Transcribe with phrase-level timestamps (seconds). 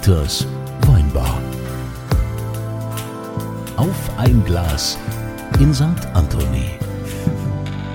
[0.00, 0.46] Dieters
[0.86, 1.42] Weinbar.
[3.76, 4.96] Auf ein Glas
[5.58, 5.84] in St.
[6.14, 6.70] Anthony.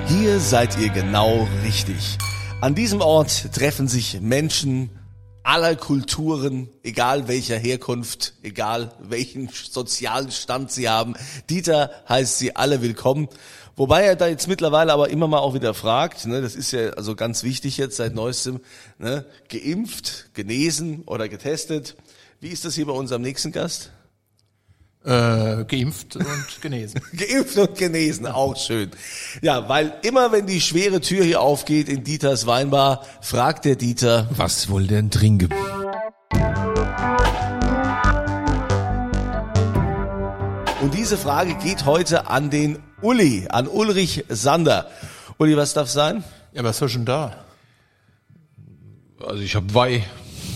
[0.07, 2.19] Hier seid ihr genau richtig.
[2.61, 4.91] An diesem Ort treffen sich Menschen
[5.41, 11.15] aller Kulturen, egal welcher Herkunft, egal welchen sozialen Stand sie haben.
[11.49, 13.29] Dieter heißt sie alle willkommen.
[13.77, 16.91] Wobei er da jetzt mittlerweile aber immer mal auch wieder fragt, ne, das ist ja
[16.91, 18.61] also ganz wichtig jetzt seit neuestem,
[18.99, 21.97] ne, geimpft, genesen oder getestet.
[22.39, 23.91] Wie ist das hier bei unserem nächsten Gast?
[25.03, 26.25] Äh, geimpft und
[26.61, 27.01] genesen.
[27.15, 28.91] Geimpft und genesen, auch schön.
[29.41, 34.29] Ja, weil immer wenn die schwere Tür hier aufgeht in Dieters Weinbar, fragt der Dieter,
[34.31, 35.49] Was wohl denn trinken?
[40.81, 44.89] und diese Frage geht heute an den Uli, an Ulrich Sander.
[45.37, 46.23] Uli, was darf sein?
[46.53, 47.45] Ja, was du denn da?
[49.19, 50.03] Also ich hab Weih.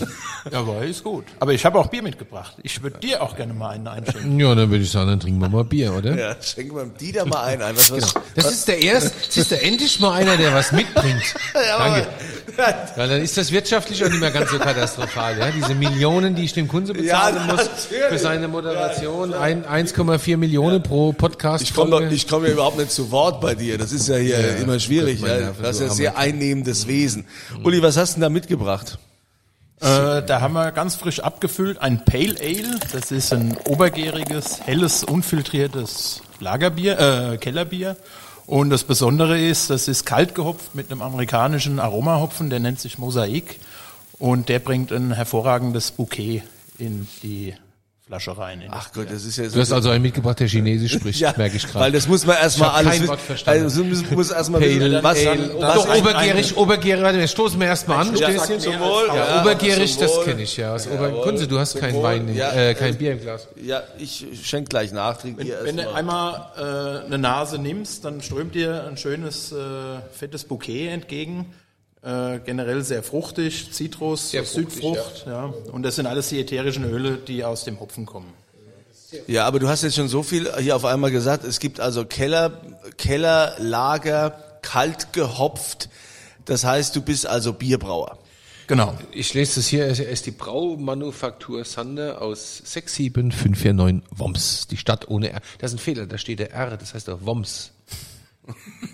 [0.50, 1.26] Ja, war ist gut.
[1.38, 2.56] Aber ich habe auch Bier mitgebracht.
[2.62, 4.40] Ich würde dir auch gerne mal einen einschenken.
[4.40, 6.16] Ja, dann würde ich sagen, dann trinken wir mal Bier, oder?
[6.16, 7.60] Ja, schenken wir dem Dieter mal ein.
[7.60, 10.72] ein was, was, Das ist der erste, das ist der endlich mal einer, der was
[10.72, 11.34] mitbringt.
[11.52, 12.08] Danke.
[12.96, 15.50] Ja, dann ist das wirtschaftlich auch nicht mehr ganz so katastrophal, ja.
[15.50, 17.68] Diese Millionen, die ich dem Kunde bezahlen Ja, muss
[18.08, 21.62] für seine Moderation, ein- 1,4 Millionen pro Podcast.
[21.64, 23.78] Ich komme ich komm ja überhaupt nicht zu Wort bei dir.
[23.78, 25.20] Das ist ja hier Ja, immer schwierig.
[25.20, 25.52] das ist mein Ja.
[25.62, 26.34] Das ist ja sehr amerikanisch.
[26.40, 27.26] einnehmendes Wesen.
[27.64, 28.98] Uli, was hast du denn da mitgebracht?
[29.82, 32.78] Äh, da haben wir ganz frisch abgefüllt ein Pale Ale.
[32.92, 36.98] Das ist ein obergäriges, helles, unfiltriertes Lagerbier,
[37.32, 37.96] äh, Kellerbier.
[38.50, 42.98] Und das Besondere ist, das ist kalt gehopft mit einem amerikanischen Aromahopfen, der nennt sich
[42.98, 43.60] Mosaik.
[44.18, 46.42] Und der bringt ein hervorragendes Bouquet
[46.76, 47.54] in die
[48.10, 48.60] Flasche rein.
[48.60, 49.54] in Ach Gott, das ist ja so.
[49.54, 51.84] Du hast also einen mitgebracht, der Chinesisch spricht, ja, merke ich gerade.
[51.84, 53.08] Weil das muss man erstmal alles kein wissen.
[53.08, 53.62] Wort verstanden.
[53.62, 55.50] Also muss, muss erstmal wissen, was, Ale.
[55.60, 58.16] was Doch, ein- obergärig, obergärig, warte, jetzt stoßen wir erstmal an.
[58.16, 59.06] Ja, zum Wohl.
[59.06, 60.74] Ja, Ja, obergärig, zum das kenne ich, ja.
[60.74, 62.02] Aus Ober Kunze, du hast keinen Wohl.
[62.02, 63.46] Wein, in, Ja, äh, kein Bier im Glas.
[63.62, 65.16] Ja, ich schenk gleich nach.
[65.18, 69.56] Trink ihr Wenn du einmal äh, eine Nase nimmst, dann strömt dir ein schönes, äh,
[70.10, 71.54] fettes Bouquet entgegen.
[72.02, 75.26] Äh, generell sehr fruchtig, Zitrus, Sehr fruchtig, Südfrucht.
[75.26, 75.52] Ja.
[75.70, 78.32] Und das sind alles die ätherischen Öle, die aus dem Hopfen kommen.
[79.26, 81.44] Ja, aber du hast jetzt schon so viel hier auf einmal gesagt.
[81.44, 82.60] Es gibt also Keller,
[82.96, 84.30] Kellerlager,
[84.62, 85.88] kalt gehopft.
[86.44, 88.18] Das heißt, du bist also Bierbrauer.
[88.66, 88.96] Genau.
[89.10, 95.32] Ich lese das hier, es ist die Braumanufaktur Sander aus 67549 Woms, die Stadt ohne
[95.32, 95.40] R.
[95.58, 97.72] Das ist ein Fehler, da steht der R, das heißt doch Woms.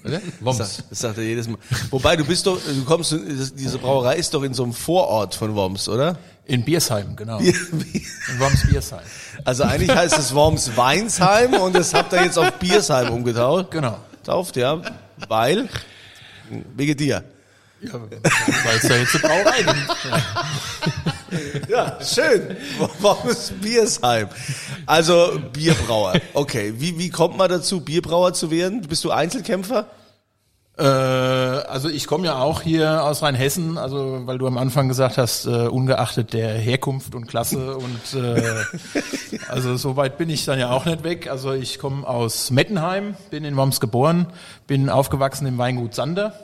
[0.07, 0.21] Oder?
[0.41, 0.59] Woms.
[0.59, 1.59] Das sagt er jedes Mal.
[1.91, 3.15] Wobei, du bist doch, du kommst,
[3.57, 6.19] diese Brauerei ist doch in so einem Vorort von Worms, oder?
[6.45, 7.39] In Biersheim, genau.
[7.39, 7.55] In
[8.39, 9.01] Worms Biersheim.
[9.45, 13.71] Also eigentlich heißt es Worms Weinsheim und das habt ihr jetzt auf Biersheim umgetauft.
[13.73, 13.99] Genau.
[14.25, 14.81] Tauft, ja.
[15.29, 15.69] Weil,
[16.77, 17.25] wegen dir.
[17.81, 19.97] Ja, weil es da jetzt eine Brauerei gibt.
[21.69, 22.57] Ja, schön.
[23.01, 24.29] Worms Biersheim.
[24.87, 26.15] Also Bierbrauer.
[26.35, 28.83] Okay, wie, wie kommt man dazu, Bierbrauer zu werden?
[28.83, 29.87] Bist du Einzelkämpfer?
[30.79, 35.17] Äh, also ich komme ja auch hier aus Rheinhessen, also weil du am Anfang gesagt
[35.17, 38.43] hast, äh, ungeachtet der Herkunft und Klasse und äh,
[39.49, 41.31] also so weit bin ich dann ja auch nicht weg.
[41.31, 44.27] Also ich komme aus Mettenheim, bin in Worms geboren,
[44.67, 46.35] bin aufgewachsen im Weingut Sander.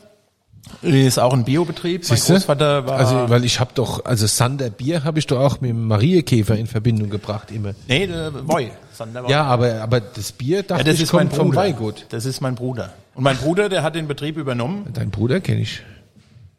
[0.80, 2.02] Ist auch ein Biobetrieb.
[2.08, 2.32] Mein Siehste?
[2.34, 5.70] Großvater war Also, weil ich habe doch, also Sander Bier habe ich doch auch mit
[5.70, 7.72] dem Marienkäfer in Verbindung gebracht immer.
[7.88, 8.70] nee, der Voy.
[8.92, 9.30] Sander Voy.
[9.30, 11.60] Ja, aber, aber das Bier dachte Ja, das ich ist mein kommt vom Bruder.
[11.60, 12.06] Weingut.
[12.10, 12.92] Das ist mein Bruder.
[13.14, 14.86] Und mein Bruder, der hat den Betrieb übernommen.
[14.94, 15.82] Dein Bruder kenne ich.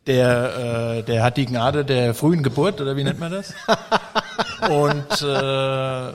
[0.06, 3.54] Der, äh, der hat die Gnade der frühen Geburt, oder wie nennt man das?
[4.70, 6.12] Und äh,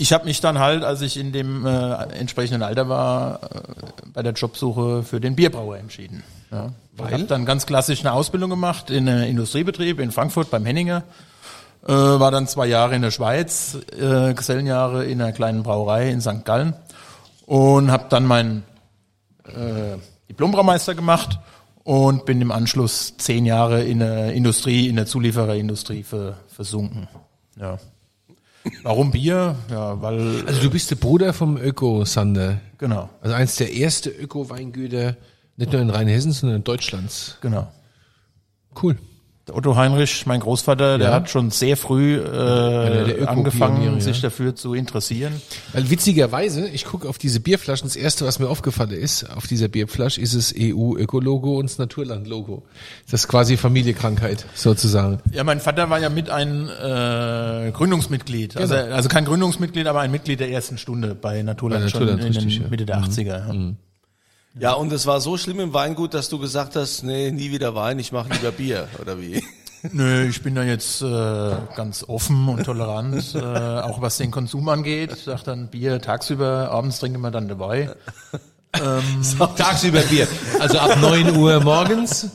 [0.00, 3.48] ich habe mich dann halt, als ich in dem äh, entsprechenden Alter war, äh,
[4.14, 6.22] bei der Jobsuche für den Bierbrauer entschieden.
[6.50, 6.72] Ja.
[6.96, 11.02] Ich habe dann ganz klassisch eine Ausbildung gemacht in einem Industriebetrieb in Frankfurt beim Henninger.
[11.86, 16.22] Äh, war dann zwei Jahre in der Schweiz, äh, Gesellenjahre in einer kleinen Brauerei in
[16.22, 16.44] St.
[16.44, 16.74] Gallen
[17.44, 18.64] und habe dann meinen
[19.44, 19.98] äh,
[20.30, 21.38] Diplombraumeister gemacht
[21.84, 27.06] und bin im Anschluss zehn Jahre in der Industrie, in der Zuliefererindustrie ver, versunken.
[27.58, 27.78] Ja.
[28.82, 29.56] Warum Bier?
[29.70, 32.60] Ja, weil Also du bist der Bruder vom Öko-Sander.
[32.78, 35.16] genau, Also eins der erste Öko-Weingüter,
[35.56, 37.38] nicht nur in Rheinhessen, sondern in Deutschlands.
[37.40, 37.72] genau.
[38.80, 38.96] Cool.
[39.48, 41.14] Der Otto Heinrich, mein Großvater, der Ja.
[41.14, 44.22] hat schon sehr früh der äh, Öko-Pioniere, angefangen, sich ja.
[44.28, 45.40] dafür zu interessieren.
[45.72, 49.68] Weil witzigerweise, ich gucke auf diese Bierflaschen, das erste, was mir aufgefallen ist, auf dieser
[49.68, 52.64] Bierflasche ist das EU-Öko-Logo und das Naturland-Logo.
[53.10, 55.20] Das ist quasi Familienkrankheit, sozusagen.
[55.32, 58.58] Ja, mein Vater war ja mit ein äh, Gründungsmitglied.
[58.58, 62.26] Also, also kein Gründungsmitglied, aber ein Mitglied der ersten Stunde bei Naturland, Bei Naturland, schon
[62.28, 62.70] in richtig, den.
[62.70, 63.26] Mitte der 80er.
[63.26, 63.72] Ja.
[64.58, 67.74] Ja, und es war so schlimm im Weingut, dass du gesagt hast, nee, nie wieder
[67.76, 69.44] Wein, ich mache lieber Bier, oder wie?
[69.92, 74.68] Nö, ich bin da jetzt äh, ganz offen und tolerant, äh, auch was den Konsum
[74.68, 75.12] angeht.
[75.14, 77.94] Ich sag dann Bier tagsüber, abends trinken wir dann dabei.
[79.56, 80.28] Tagsüber Bier.
[80.58, 82.30] Also ab 9 Uhr morgens.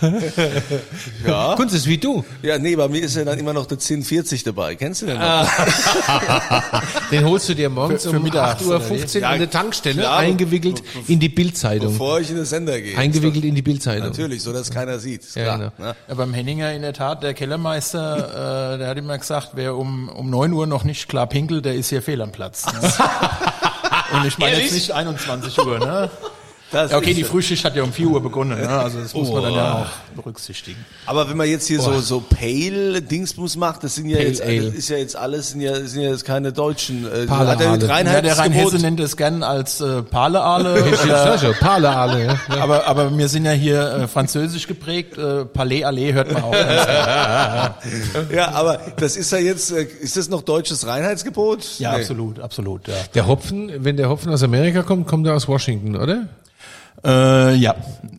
[1.26, 1.54] Ja.
[1.56, 2.24] Kunst ist wie du.
[2.42, 4.74] Ja, nee, bei mir ist ja dann immer noch der 1040 dabei.
[4.76, 5.48] Kennst du den noch?
[7.10, 10.02] Den holst du dir morgens Für- für um mittags, 8.15 Uhr Ja, an der Tankstelle,
[10.02, 11.92] klar, eingewickelt in die Bildzeitung.
[11.92, 12.96] Bevor ich in den Sender gehe.
[12.96, 14.08] Eingewickelt in die Bildzeitung.
[14.08, 15.22] Natürlich, so dass keiner sieht.
[15.24, 15.72] Ist Ja, klar.
[15.76, 15.88] genau.
[15.90, 15.96] ne?
[16.08, 20.08] Ja, beim Henninger in der Tat, der Kellermeister, äh, der hat immer gesagt, wer um,
[20.10, 22.66] um 9 Uhr noch nicht klar pinkelt, der ist hier fehl am Platz.
[22.66, 22.72] Ne?
[24.12, 26.10] Und ich meine jetzt nicht 21 Uhr, ne?
[26.70, 27.24] Das Ja, okay, die.
[27.24, 28.68] Frühschicht hat ja um 4 Uhr begonnen, ne?
[28.68, 30.84] Also das muss man dann ja auch berücksichtigen.
[31.06, 34.66] Aber wenn man jetzt hier so, so Pale-Dingsbus macht, das sind ja Pale jetzt, Ale.
[34.66, 37.60] das ist ja jetzt alles, sind ja, sind ja jetzt keine deutschen, äh, Pale hat
[37.60, 38.10] er mit Ale.
[38.10, 38.80] Ja, der Rheinhesse Reinheitsgebot.
[38.82, 40.84] nennt es gern als äh, Paleale.
[41.08, 42.38] Ja, oder, Pale alle, ja.
[42.60, 45.16] aber, aber wir sind ja hier äh, französisch geprägt.
[45.16, 46.52] Äh, Palais Allee hört man auch.
[46.52, 47.74] ganz gerne.
[48.34, 51.78] Ja, aber das ist ja jetzt, äh, ist das noch deutsches Reinheitsgebot?
[51.78, 52.00] ja, Nee.
[52.00, 52.86] absolut, absolut.
[52.88, 52.94] Ja.
[53.14, 56.28] Der Hopfen, wenn der Hopfen aus Amerika kommt, kommt er aus Washington, oder?
[57.04, 57.74] Äh, ja,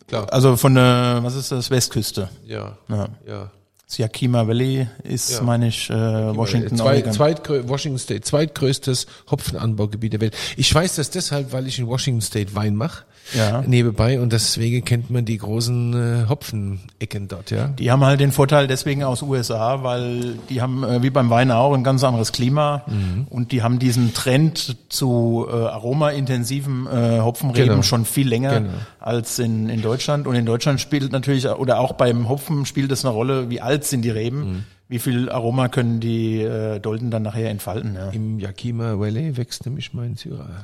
[0.06, 0.32] Klar.
[0.32, 2.28] also von der, was ist das, Westküste.
[2.46, 2.76] Ja.
[2.88, 3.08] Ja.
[3.26, 3.50] ja.
[3.98, 5.42] Yakima Valley ist, Ja.
[5.42, 10.36] meine ich, äh, Washington, Zwei, zweitgrö Washington State, zweitgrößtes Hopfenanbaugebiet der Welt.
[10.56, 13.04] Ich weiß das deshalb, weil ich in Washington State Wein mache.
[13.36, 13.62] Ja.
[13.62, 17.68] Nebenbei und deswegen kennt man die großen äh, Hopfenecken dort, ja.
[17.68, 21.50] Die haben halt den Vorteil deswegen aus USA, weil die haben äh, wie beim Wein
[21.52, 23.26] auch ein ganz anderes Klima Mhm.
[23.30, 27.82] und die haben diesen Trend zu äh, aromaintensiven äh, Hopfenreben Genau.
[27.82, 28.70] schon viel länger Genau.
[28.98, 30.26] als in, in Deutschland.
[30.26, 33.79] Und in Deutschland spielt natürlich, oder auch beim Hopfen spielt es eine Rolle, wie alt
[33.84, 34.64] sind die Reben, Mhm.
[34.88, 37.94] wie viel Aroma können die äh, Dolden dann nachher entfalten.
[37.94, 38.10] Ja.
[38.10, 40.62] Im Yakima Valley wächst nämlich mein Syrah.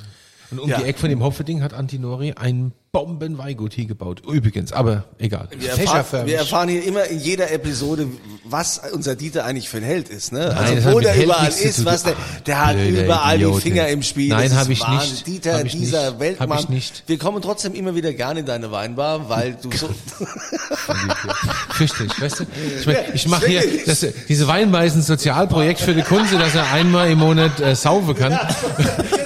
[0.51, 0.79] Und um Ja.
[0.79, 4.23] die Ecke von dem Hopfending hat Antinori ein Bombenweigut hier gebaut.
[4.27, 5.49] Übrigens, aber egal.
[5.59, 8.09] Wir erfahren, wir erfahren hier immer in jeder Episode,
[8.45, 10.33] was unser Dieter eigentlich für ein Held ist.
[10.33, 10.47] Ne?
[10.47, 12.15] das Also wo der überall ist, was der,
[12.47, 14.31] der hat überall Idiot, die Finger im Spiel.
[14.31, 15.11] Nein, Das hab ist ich Wahnsinn.
[15.11, 15.27] nicht.
[15.27, 16.21] Dieter, ich dieser nicht.
[16.21, 16.59] Weltmann.
[16.59, 17.03] Ich nicht.
[17.07, 19.91] Wir kommen trotzdem immer wieder gerne in deine Weinbar, weil du so...
[21.71, 22.45] Fürchterlich, weißt du?
[22.81, 27.11] Ich, mein, ich mache hier das, diese Weinweisen Sozialprojekt für die Kunze, dass er einmal
[27.11, 28.33] im Monat äh, saufen kann.
[28.79, 29.26] Es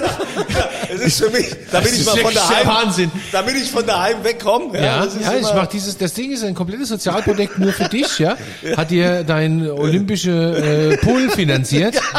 [1.01, 3.11] ist für mich, damit ich ist mal von daheim, Wahnsinn.
[3.31, 4.79] damit ich von daheim wegkomme.
[4.81, 7.89] Ja, das ist ja, ich mach dieses, das Ding ist ein komplettes Sozialprojekt nur für
[7.89, 8.37] dich, ja.
[8.77, 11.95] Hat dir dein olympische äh, Pool finanziert.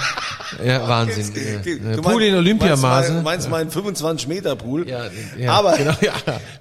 [0.65, 1.33] Ja, Wahnsinn.
[1.65, 1.97] Ja.
[1.97, 3.13] Du Pool in Olympiamaße.
[3.13, 4.89] Meinst, meinst meinen 25 Meter Pool?
[4.89, 5.07] Ja,
[5.39, 6.13] ja, Aber genau, ja.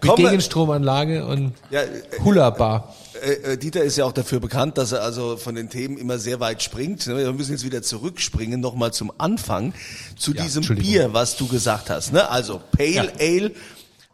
[0.01, 1.87] Mit Gegenstromanlage und Ja, äh,
[2.23, 2.95] Hula-Bar.
[3.21, 6.17] Äh, äh, Dieter ist ja auch dafür bekannt, dass er also von den Themen immer
[6.19, 7.05] sehr weit springt.
[7.07, 9.73] Ne, Wir müssen jetzt wieder zurückspringen, nochmal zum Anfang,
[10.17, 10.63] zu Ja, diesem.
[10.75, 12.13] Bier, was du gesagt hast.
[12.13, 12.29] Ne?
[12.29, 13.51] Also Pale Ale,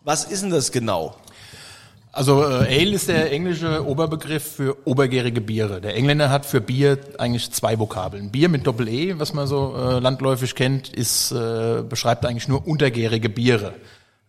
[0.04, 1.16] was ist denn das genau?
[2.12, 5.82] Also äh, Ale ist der englische Oberbegriff für obergärige Biere.
[5.82, 8.32] Der Engländer hat für Bier eigentlich zwei Vokabeln.
[8.32, 13.30] Bier mit Doppel-E, was man so äh, landläufig kennt, ist, äh, beschreibt eigentlich nur untergärige
[13.30, 13.74] Biere.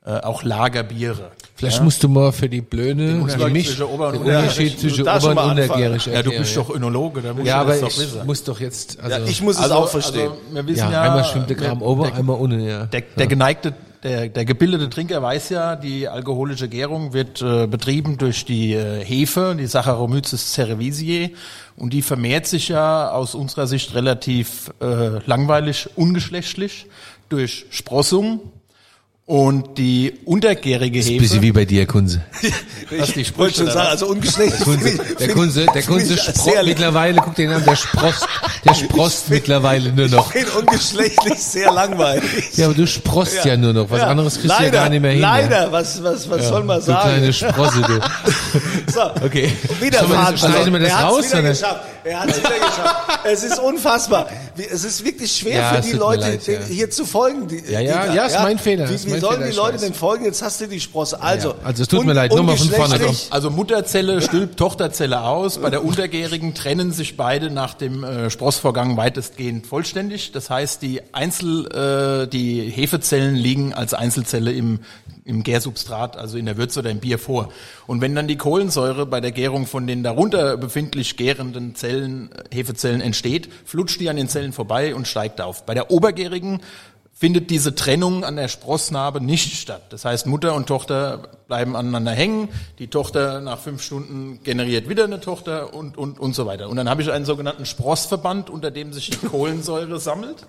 [0.08, 1.32] Äh, auch Lagerbiere.
[1.54, 3.22] Vielleicht musst du mal für die Blöde
[3.52, 5.50] mich, zwischen Ober- und Unterschied zwischen Ober- und.
[5.50, 8.26] Untergärig Ja, du bist doch Önologe, da musst Ja, du aber das doch ich wissen.
[8.26, 10.30] muss doch jetzt, also, Ja, ich muss es auch verstehen.
[10.30, 12.86] Also, wir wissen ja, ja, einmal schwimmt der Gramm ober, der, einmal unten, ja.
[12.86, 18.16] Der, der geneigte, der, der gebildete Trinker weiß ja, die alkoholische Gärung wird äh, betrieben
[18.16, 21.32] durch die äh, Hefe, die Saccharomyces cerevisiae,
[21.76, 26.86] und die vermehrt sich ja aus unserer Sicht relativ äh, langweilig, ungeschlechtlich
[27.28, 28.40] durch Sprossung.
[29.28, 32.22] Und die untergärige Hefe, Bisschen wie bei dir, Kunze.
[32.98, 34.98] was die Ich wollte Sprüche schon sagen, also ungeschlechtlich.
[35.20, 38.26] Der Kunze, der Kunze sprost mittlerweile, guck den an, der sprost,
[38.64, 40.34] der sprost mittlerweile nur noch.
[40.34, 42.24] Ich finde ungeschlechtlich sehr langweilig.
[42.56, 44.88] Ja, aber du sprost ja, nur noch, was Ja, anderes kriegst du ja leider, gar
[44.88, 45.20] nicht mehr hin.
[45.20, 45.72] Leider, ja.
[45.72, 47.08] was, was, was soll man Du sagen?
[47.10, 48.00] kleine Sprosse, du.
[48.94, 49.52] So, Okay.
[49.78, 49.98] Wieder
[50.38, 51.48] schneiden wir das raus, wieder oder?
[51.50, 51.80] geschafft.
[52.08, 53.20] Er hat es wieder geschafft.
[53.24, 54.28] Es ist unfassbar.
[54.56, 56.58] Es ist wirklich schwer Ja, für die Leute, leid, ja.
[56.66, 57.46] hier zu folgen.
[57.48, 59.78] Die, Ja, ja, die- ja, ist mein Fehler, Wie, wie mein sollen Fehler, die Leute
[59.78, 60.24] denn folgen?
[60.24, 61.20] Jetzt hast du die Sprosse.
[61.20, 62.94] Also, also es tut mir leid, nochmal von vorne.
[62.94, 65.58] ungeschlechtlich- Also Mutterzelle stülpt Tochterzelle aus.
[65.58, 70.32] Bei der Untergärigen trennen sich beide nach dem äh, Sprossvorgang weitestgehend vollständig.
[70.32, 71.66] Das heißt, die Einzel,
[72.24, 74.80] äh, die Hefezellen liegen als Einzelzelle im
[75.28, 77.52] im Gärsubstrat, also in der Würze oder im Bier vor.
[77.86, 82.56] Und wenn dann die Kohlensäure bei der Gärung von den darunter befindlich gärenden Zellen, äh,
[82.56, 85.66] Hefezellen entsteht, flutscht die an den Zellen vorbei und steigt auf.
[85.66, 86.60] Bei der obergärigen
[87.18, 89.82] findet diese Trennung an der Sprossnarbe nicht statt.
[89.90, 92.48] Das heißt, Mutter und Tochter bleiben aneinander hängen,
[92.78, 96.68] die Tochter nach fünf Stunden generiert wieder eine Tochter und, und, und so weiter.
[96.68, 100.46] Und dann habe ich einen sogenannten Sprossverband, unter dem sich die Kohlensäure sammelt.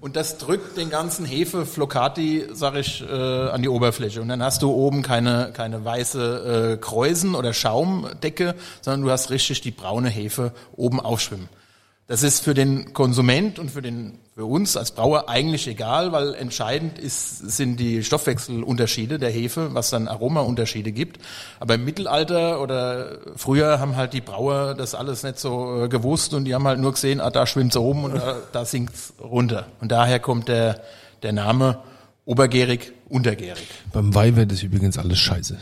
[0.00, 4.22] Und das drückt den ganzen Hefe Flocati, sag ich, äh, an die Oberfläche.
[4.22, 9.30] Und dann hast du oben keine, keine weiße äh, Kräusen oder Schaumdecke, sondern du hast
[9.30, 11.48] richtig die braune Hefe oben aufschwimmen.
[12.08, 16.34] Das ist für den Konsument und für, den, für uns als Brauer eigentlich egal, weil
[16.34, 21.20] entscheidend ist, sind die Stoffwechselunterschiede der Hefe, was dann Aromaunterschiede gibt.
[21.60, 26.34] Aber im Mittelalter oder früher haben halt die Brauer das alles nicht so äh, gewusst
[26.34, 29.68] und die haben halt nur gesehen, ah, da schwimmt's oben und da, da sinkt's runter.
[29.80, 30.82] Und daher kommt der,
[31.22, 31.78] der Name
[32.24, 33.68] obergärig, untergärig.
[33.92, 35.56] Beim Wein wird das übrigens alles scheiße.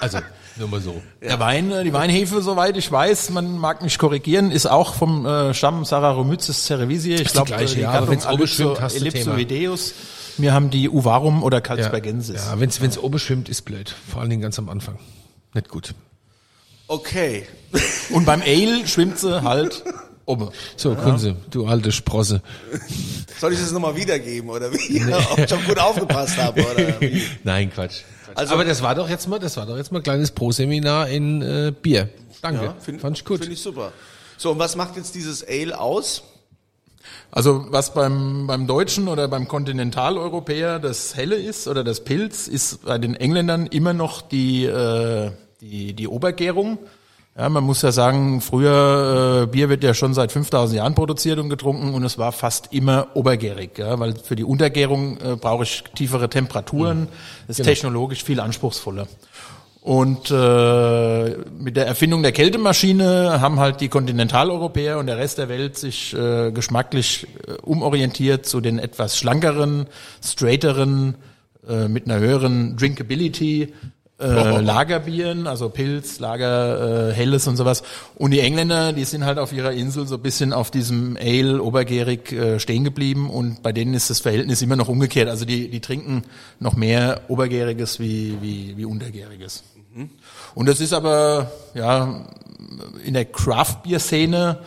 [0.00, 0.18] also,
[0.56, 1.02] nur mal so.
[1.20, 5.26] Der Wein, äh, die Weinhefe, soweit ich weiß, man mag mich korrigieren, ist auch vom
[5.26, 7.14] äh, Stamm Saccharomyces cerevisiae.
[7.14, 9.94] Ich Ist die glaube, gleiche, die ja, Gattung du Ellipsoideus.
[10.38, 12.36] Wir haben die Uvarum oder Calzbergensis.
[12.46, 13.94] Ja, wenn's, wenn's oben schwimmt, ist blöd.
[14.10, 14.98] Vor allen Dingen ganz am Anfang.
[15.54, 15.94] Nicht gut.
[16.88, 17.46] Okay.
[18.10, 19.84] Und beim Ale schwimmt sie halt
[20.24, 20.50] oben.
[20.76, 22.42] So, Kunze, du alte Sprosse.
[23.40, 25.02] Soll ich das nochmal wiedergeben oder wie?
[25.30, 27.22] Ob ich schon gut aufgepasst habe oder wie?
[27.44, 28.02] Nein, Quatsch.
[28.34, 31.08] Also- Aber das war doch jetzt mal, das war doch jetzt mal ein kleines Pro-Seminar
[31.08, 32.08] in äh, Bier.
[32.40, 32.64] Danke.
[32.64, 33.38] Ja, find, Fand ich gut.
[33.40, 33.92] Finde ich super.
[34.36, 36.22] So, und was macht jetzt dieses Ale aus?
[37.30, 42.84] Also was beim, beim Deutschen oder beim Kontinentaleuropäer das Helle ist oder das Pilz, ist
[42.84, 46.78] bei den Engländern immer noch die, äh, die, die Obergärung.
[47.36, 51.38] Ja, man muss ja sagen, früher äh, Bier wird ja schon seit 5000 Jahren produziert
[51.38, 55.62] und getrunken und es war fast immer obergärig, ja, weil für die Untergärung äh, brauche
[55.62, 57.08] ich tiefere Temperaturen,
[57.48, 59.06] ist technologisch viel anspruchsvoller.
[59.80, 65.48] Und äh, mit der Erfindung der Kältemaschine haben halt die Kontinentaleuropäer und der Rest der
[65.48, 69.86] Welt sich äh, geschmacklich äh, umorientiert zu den etwas schlankeren,
[70.22, 71.16] straighteren,
[71.66, 73.72] äh, mit einer höheren Drinkability
[74.22, 77.82] äh, Lagerbieren, also Pilz, Lager, äh, Helles und sowas.
[78.14, 81.62] Und die Engländer, die sind halt auf ihrer Insel so ein bisschen auf diesem Ale
[81.62, 85.28] obergärig äh, stehen geblieben und bei denen ist das Verhältnis immer noch umgekehrt.
[85.28, 86.22] Also die, die trinken
[86.60, 89.64] noch mehr Obergäriges wie, wie, wie Untergäriges.
[90.54, 92.24] Und das ist aber, ja,
[93.04, 94.58] in der Craft-Bier-Szene,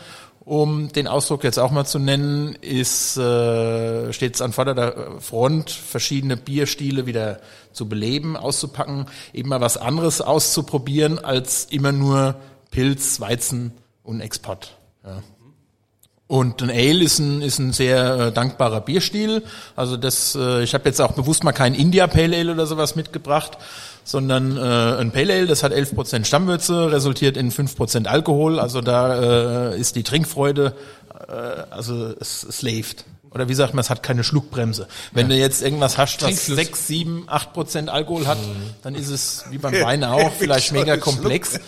[0.46, 5.72] um den Ausdruck jetzt auch mal zu nennen, ist, äh, steht es an vorderster Front,
[5.72, 7.40] verschiedene Bierstile wieder
[7.74, 12.36] zu beleben, auszupacken, eben mal was anderes auszuprobieren, als immer nur
[12.70, 13.74] Pilz, Weizen
[14.04, 14.78] und Export.
[15.04, 15.24] Ja.
[16.28, 19.44] Und ein Ale ist ein, ist ein sehr äh, dankbarer Bierstil.
[19.76, 22.96] Also das, äh, ich habe jetzt auch bewusst mal kein India Pale Ale oder sowas
[22.96, 23.58] mitgebracht,
[24.06, 24.62] sondern äh,
[25.02, 28.60] ein Pale Ale, das hat 11% Stammwürze, resultiert in 5% Alkohol.
[28.60, 30.74] Also da äh, ist die Trinkfreude,
[31.28, 31.34] äh,
[31.72, 33.04] also es, es läuft.
[33.32, 34.88] Oder wie sagt man, es hat keine Schluckbremse.
[35.12, 36.56] Wenn du jetzt irgendwas hast, was Trinkfluss.
[36.56, 38.38] 6, 7, 8 Prozent Alkohol hat,
[38.82, 41.60] dann ist es wie beim Wein auch vielleicht mega komplex.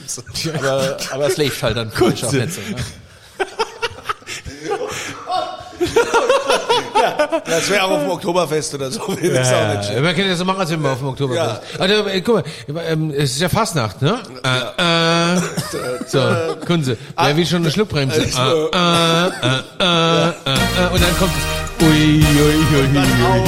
[0.58, 2.62] Aber, aber es läuft halt dann vielleicht auch nicht so.
[2.62, 2.78] Ne?
[7.46, 9.00] Das wäre auch auf dem Oktoberfest oder so.
[9.08, 11.80] Das ist auch Ja, man kann ja so machen, als wenn wir auf dem Oktoberfest.
[11.80, 14.20] Also, äh, guck mal, ähm, es ist ja Fastnacht, ne?
[14.44, 15.42] Äh, äh,
[16.08, 16.20] so,
[16.66, 18.22] Kunze, wer will schon eine Schluckbremse?
[18.22, 18.32] Äh, äh, äh,
[19.80, 21.86] äh, äh, äh, und dann kommt es.
[21.86, 23.48] Ui, ui, ui, ui, ui.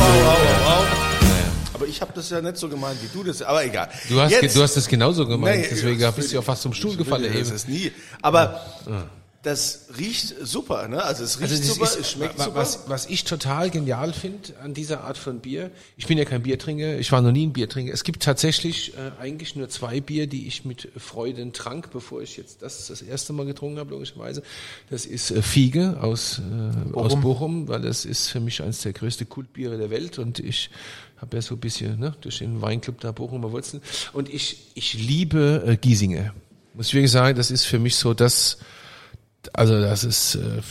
[1.74, 3.42] Aber ich habe das ja nicht so gemeint wie du das.
[3.42, 3.90] Aber egal.
[4.10, 6.62] Du hast, Jetzt- du hast das genauso gemeint, Nee, deswegen ja, bist du ja fast
[6.62, 7.56] zum Stuhl gefallen Das eben.
[7.56, 7.92] ist nie.
[8.22, 8.62] Aber
[9.42, 11.02] das riecht super, ne?
[11.02, 12.56] Also es riecht Also super, ist, es schmeckt wa- super.
[12.58, 16.44] was, was ich total genial finde an dieser Art von Bier, ich bin ja kein
[16.44, 17.94] Biertrinker, ich war noch nie ein Biertrinker.
[17.94, 22.36] Es gibt tatsächlich äh, eigentlich nur zwei Bier, die ich mit Freuden trank, bevor ich
[22.36, 24.44] jetzt das das erste Mal getrunken habe, logischerweise.
[24.90, 28.92] Das ist äh, Fiege aus, äh, aus Bochum, weil das ist für mich eines der
[28.92, 30.70] größten Kultbiere der Welt und ich
[31.18, 33.82] habe ja so ein bisschen ne, durch den Weinclub da Bochumer Wurzeln.
[34.12, 36.34] Und ich, ich liebe äh, Giesinger.
[36.74, 38.58] Muss ich wirklich sagen, das ist für mich so das,
[39.54, 40.62] also das ist, äh,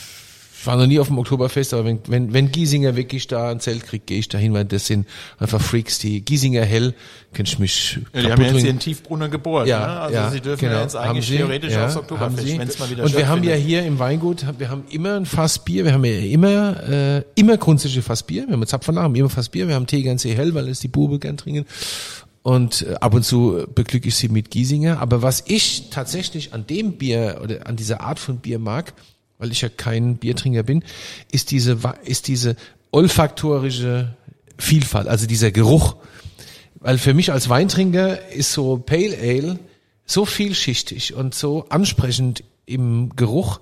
[0.60, 3.60] ich war noch nie auf dem Oktoberfest, aber wenn, wenn, wenn Giesinger wirklich da ein
[3.60, 5.06] Zelt kriegt, gehe ich dahin, weil das sind
[5.38, 6.94] einfach Freaks, die Giesinger hell,
[7.32, 9.68] kann ich mich Ja, die haben ja jetzt hier in Tiefbrunner geboren.
[9.68, 10.00] Ja, ne?
[10.00, 10.74] Also ja, sie dürfen genau.
[10.74, 11.36] ja jetzt eigentlich Sie?
[11.36, 14.44] theoretisch Ja, aufs Oktoberfest, wenn es mal wieder Und wir haben ja hier im Weingut,
[14.58, 18.66] wir haben immer ein Fassbier, wir haben ja immer, äh, immer grundsätzliche Fassbier, wir haben
[18.66, 21.66] Zapfernach, haben immer Fassbier, wir haben Tegernsee hell, weil es die Bube gern trinken.
[22.42, 25.00] Und äh, ab und zu beglücke ich sie mit Giesinger.
[25.00, 28.94] Aber was ich tatsächlich an dem Bier oder an dieser Art von Bier mag,
[29.38, 30.82] weil ich ja kein Biertrinker bin,
[31.30, 32.56] ist diese, ist diese
[32.90, 34.16] olfaktorische
[34.58, 35.96] Vielfalt, also dieser Geruch.
[36.80, 39.58] Weil für mich als Weintrinker ist so Pale Ale
[40.08, 43.60] so vielschichtig und so ansprechend im Geruch,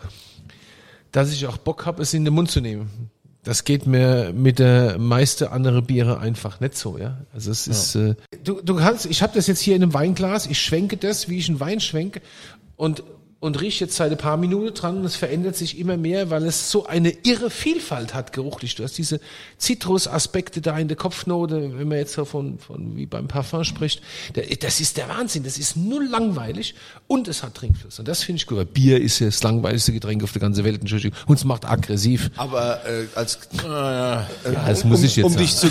[1.11, 3.11] dass ich auch Bock habe, es in den Mund zu nehmen.
[3.47, 7.19] Das geht mir mit der meiste andere Biere einfach nicht so, ja.
[7.33, 10.47] Also es ist, äh, du, du kannst, ich habe das jetzt hier in einem Weinglas,
[10.47, 12.23] ich schwenke das, wie ich einen Wein schwenke
[12.75, 13.05] und
[13.39, 16.45] und rieche jetzt seit ein paar Minuten dran und es verändert sich immer mehr, weil
[16.45, 18.75] es so eine irre Vielfalt hat geruchlich.
[18.75, 19.21] Du hast diese
[19.59, 24.03] Zitrusaspekte da in der Kopfnote, wenn man jetzt so von, von wie beim Parfum spricht.
[24.61, 25.45] Das ist der Wahnsinn.
[25.45, 26.75] Das ist null langweilig
[27.09, 27.99] und es hat Trinkfluss.
[27.99, 28.73] Und das finde ich gut.
[28.73, 31.17] Bier ist ja das langweiligste Getränk auf der ganzen Welt, Entschuldigung.
[31.27, 32.31] Und es macht aggressiv.
[32.37, 35.45] Aber äh, als Ja, das muss ich jetzt um sagen.
[35.45, 35.69] dich zu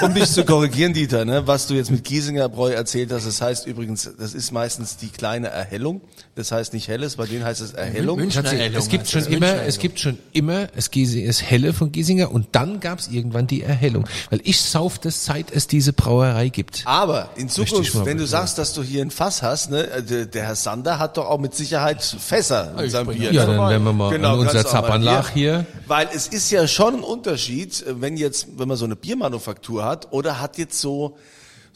[0.00, 3.40] um dich zu korrigieren, Dieter, ne, was du jetzt mit Giesinger Bräu erzählt hast, das
[3.40, 6.00] heißt übrigens, das ist meistens die kleine Erhellung.
[6.34, 8.18] Das heißt nicht helles, bei denen heißt es Erhellung.
[8.18, 12.30] Münchner Erhellung es gibt schon immer, es gibt schon immer es es Helle von Giesinger
[12.30, 16.48] und dann gab es irgendwann die Erhellung, weil ich sauf das seit es diese Brauerei
[16.48, 16.82] gibt.
[16.86, 20.26] Aber in Zukunft, wenn du sagst, dass du hier ein Fass hast, ne, äh, der,
[20.26, 23.32] der Herr Sander hat doch auch mit Sicherheit Fässer in Ich seinem Bier.
[23.32, 25.66] Ja, dann werden wir mal an kannst unser du auch mal Zappanlach hier.
[25.86, 29.84] Weil es ist ja schon ein Unterschied, äh, wenn jetzt, wenn man so eine Biermanufaktur
[29.84, 31.16] hat oder hat jetzt so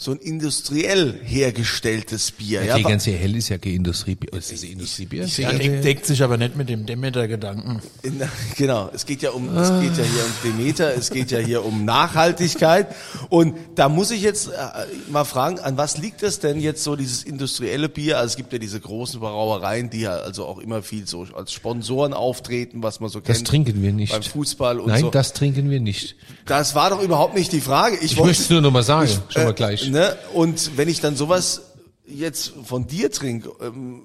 [0.02, 2.64] so ein industriell hergestelltes Bier.
[2.64, 4.32] Ja, Ja, ganz hell ist ja kein Industriebier.
[4.32, 5.25] Ist das ein Industriebier?
[5.25, 7.80] ich- Ja, deckt, deckt sich aber nicht mit dem Demeter-Gedanken.
[8.56, 11.64] Genau, es geht ja um, es geht ja hier um Demeter, es geht ja hier
[11.64, 12.88] um Nachhaltigkeit.
[13.28, 14.52] Und da muss ich jetzt äh,
[15.11, 18.18] mal fragen, an was liegt es denn jetzt so dieses industrielle Bier?
[18.18, 21.52] Also es gibt ja diese großen Brauereien, die ja also auch immer viel so als
[21.52, 23.49] Sponsoren auftreten, was man so Das kennt.
[23.49, 24.12] trinken wir nicht.
[24.12, 25.11] Beim Fußball und Nein, so.
[25.11, 26.16] das trinken wir nicht.
[26.47, 27.97] Das war doch überhaupt nicht die Frage.
[27.97, 29.88] Ich, Ich wollte- möchte es nur noch mal sagen, ich, schon mal äh, gleich.
[29.93, 30.17] Ne?
[30.33, 31.63] Und wenn ich dann sowas
[32.07, 34.05] jetzt von dir trinke, ähm,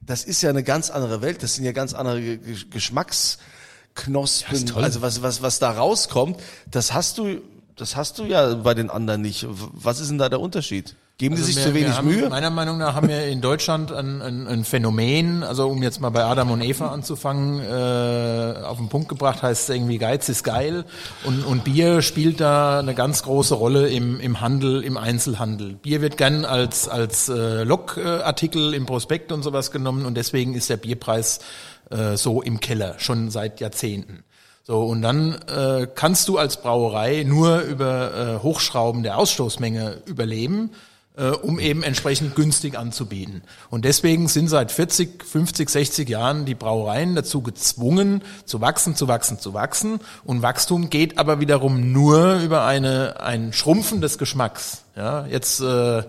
[0.00, 1.42] das ist ja eine ganz andere Welt.
[1.42, 4.66] Das sind ja ganz andere Ge- Ge- Geschmacksknospen.
[4.66, 4.82] toll.
[4.82, 6.40] also was, was, was da rauskommt,
[6.70, 7.40] das hast du,
[7.76, 9.46] das hast du ja bei den anderen nicht.
[9.48, 10.96] Was ist denn da der Unterschied?
[11.18, 12.28] Geben die sich Also wir, zu wenig haben, Mühe?
[12.28, 16.10] Meiner Meinung nach haben wir in Deutschland ein, ein, ein Phänomen, also um jetzt mal
[16.10, 20.44] bei Adam und Eva anzufangen, äh, auf den Punkt gebracht, heißt es irgendwie Geiz ist
[20.44, 20.84] geil
[21.24, 25.76] und, und Bier spielt da eine ganz große Rolle im, im Handel, im Einzelhandel.
[25.76, 30.68] Bier wird gern als, als äh, Logartikel im Prospekt und sowas genommen und deswegen ist
[30.68, 31.40] der Bierpreis
[31.88, 34.22] äh, so im Keller, schon seit Jahrzehnten.
[34.64, 40.72] So, und dann äh, kannst du als Brauerei nur über äh, Hochschrauben der Ausstoßmenge überleben,
[41.16, 43.42] äh, um eben entsprechend günstig anzubieten.
[43.70, 49.08] Und deswegen sind seit 40, 50, 60 Jahren die Brauereien dazu gezwungen, zu wachsen, zu
[49.08, 50.00] wachsen, zu wachsen.
[50.24, 54.84] Und Wachstum geht aber wiederum nur über eine, ein Schrumpfen des Geschmacks.
[54.94, 56.02] Ja, jetzt, äh,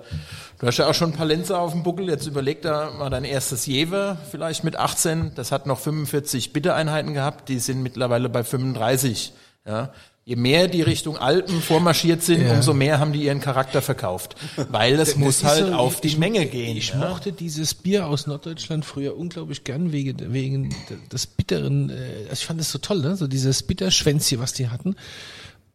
[0.59, 2.09] Du hast ja auch schon Lenzer auf dem Buckel.
[2.09, 5.33] Jetzt überleg da mal dein erstes Jever, vielleicht mit 18.
[5.35, 7.47] Das hat noch 45 Bittereinheiten gehabt.
[7.47, 9.33] Die sind mittlerweile bei 35.
[9.67, 9.91] Ja.
[10.29, 14.35] Je mehr die Richtung Alpen vormarschiert sind, umso mehr haben die ihren Charakter verkauft.
[14.69, 16.75] Weil es muss halt so, auf die ich- Menge gehen.
[16.75, 16.97] Ich ja.
[16.97, 20.75] mochte dieses Bier aus Norddeutschland früher unglaublich gern wegen, wegen
[21.13, 23.15] des bitteren, äh, also ich fand das so toll, ne?
[23.15, 24.97] so dieses Bitterschwänzchen, was die hatten.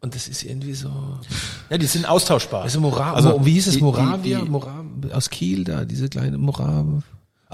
[0.03, 0.91] Und das ist irgendwie so,
[1.71, 2.65] Ja, die sind austauschbar.
[2.65, 4.85] also Mora, Also wie hieß es, die- die- Moravia, die- Mora,
[5.15, 6.85] aus Kiel da, diese kleine Mora.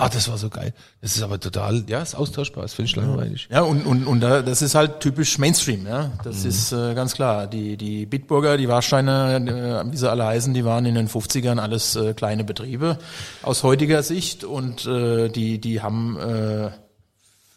[0.01, 0.73] Ah, das war so geil.
[1.01, 3.49] Das ist aber total, ja, ist austauschbar, das finde ich langweilig.
[3.51, 6.13] Ja, und, und, und da- das ist halt typisch Mainstream, ja.
[6.23, 7.47] Das ist äh, ganz klar.
[7.49, 11.59] Die, die Bitburger, die Warsteiner, äh, wie sie alle heißen, die waren in den 50ern
[11.59, 12.99] alles äh, kleine Betriebe
[13.43, 16.71] aus heutiger Sicht und äh, die, die haben äh,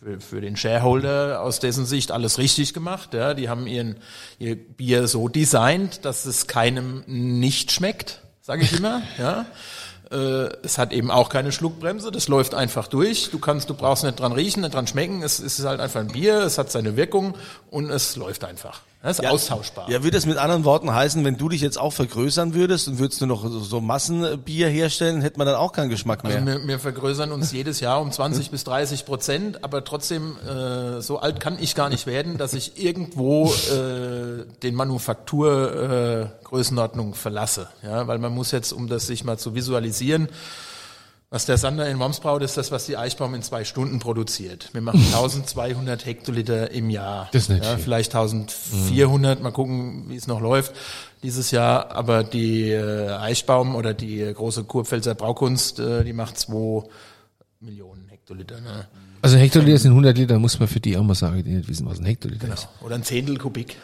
[0.03, 3.13] für, für den Shareholder aus dessen Sicht alles richtig gemacht.
[3.13, 3.35] Ja.
[3.35, 3.97] Die haben ihren,
[4.39, 9.03] ihr Bier so designt, dass es keinem nicht schmeckt, sage ich immer.
[9.19, 9.45] ja.
[10.11, 13.29] Äh, es hat eben auch keine Schluckbremse, das läuft einfach durch.
[13.31, 15.23] Du kannst, du brauchst nicht dran riechen, nicht dran schmecken.
[15.23, 17.35] Es, es ist halt einfach ein Bier, es hat seine Wirkung
[17.69, 18.81] und es läuft einfach.
[19.03, 19.89] Es ist austauschbar.
[19.89, 22.99] Ja, würde es mit anderen Worten heißen, wenn du dich jetzt auch vergrößern würdest und
[22.99, 26.35] würdest nur noch so, Massenbier herstellen, hätte man dann auch keinen Geschmack mehr.
[26.35, 31.01] Also wir, wir vergrößern uns jedes Jahr um 20 bis 30 Prozent, aber trotzdem äh,
[31.01, 37.15] so alt kann ich gar nicht werden, dass ich irgendwo äh, den Manufaktur äh, Größenordnung
[37.15, 37.69] verlasse.
[37.81, 40.29] Ja, weil man muss jetzt, um das sich mal zu visualisieren,
[41.31, 44.69] was der Sander in Worms braut, ist das, was die Eichbaum in zwei Stunden produziert.
[44.73, 47.29] Wir machen 1200 Hektoliter im Jahr.
[47.31, 47.83] Das ist nicht ja, viel.
[47.85, 50.73] Vielleicht 1400, mal gucken, wie es noch läuft
[51.23, 51.95] dieses Jahr.
[51.95, 56.83] Aber die äh, Eichbaum oder die große Kurpfälzer Braukunst, äh, die macht zwei
[57.61, 58.59] Millionen Hektoliter.
[58.59, 58.87] Ne?
[59.21, 61.69] Also ein Hektoliter sind 100 Liter, muss man für die auch mal sagen, die nicht
[61.69, 62.67] wissen, was ein Hektoliter ist.
[62.81, 63.77] Oder ein Zehntel Kubik.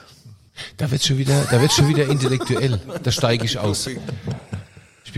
[0.75, 2.81] Da wird schon wieder, da wird schon wieder intellektuell.
[3.03, 3.88] Da steige ich aus.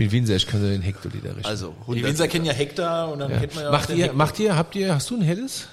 [0.00, 1.44] Ich bin Winzer, ich kann den Hektoliter rechnen.
[1.44, 2.04] Also Die 100.
[2.04, 4.74] Winzer kennen ja Hektar und dann kennt man ja macht auch ihr, macht ihr, habt
[4.74, 5.66] ihr, hast du ein helles?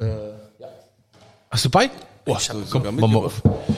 [0.00, 0.68] Äh, ja.
[1.48, 1.88] Hast du bei?
[2.26, 3.44] Oh, Ich hab komm, sogar mach mal mitgebracht.
[3.44, 3.76] auf.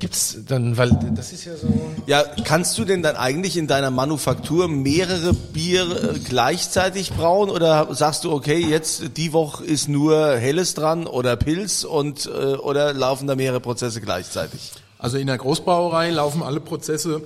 [0.00, 1.68] Gibt's dann, weil das ist ja so.
[2.08, 5.84] Ja, kannst du denn dann eigentlich in deiner Manufaktur mehrere Bier
[6.16, 11.36] äh, gleichzeitig brauen oder sagst du, okay, jetzt die Woche ist nur Helles dran oder
[11.36, 14.72] Pilz und äh, oder laufen da mehrere Prozesse gleichzeitig?
[14.98, 17.22] Also in der Großbrauerei laufen alle Prozesse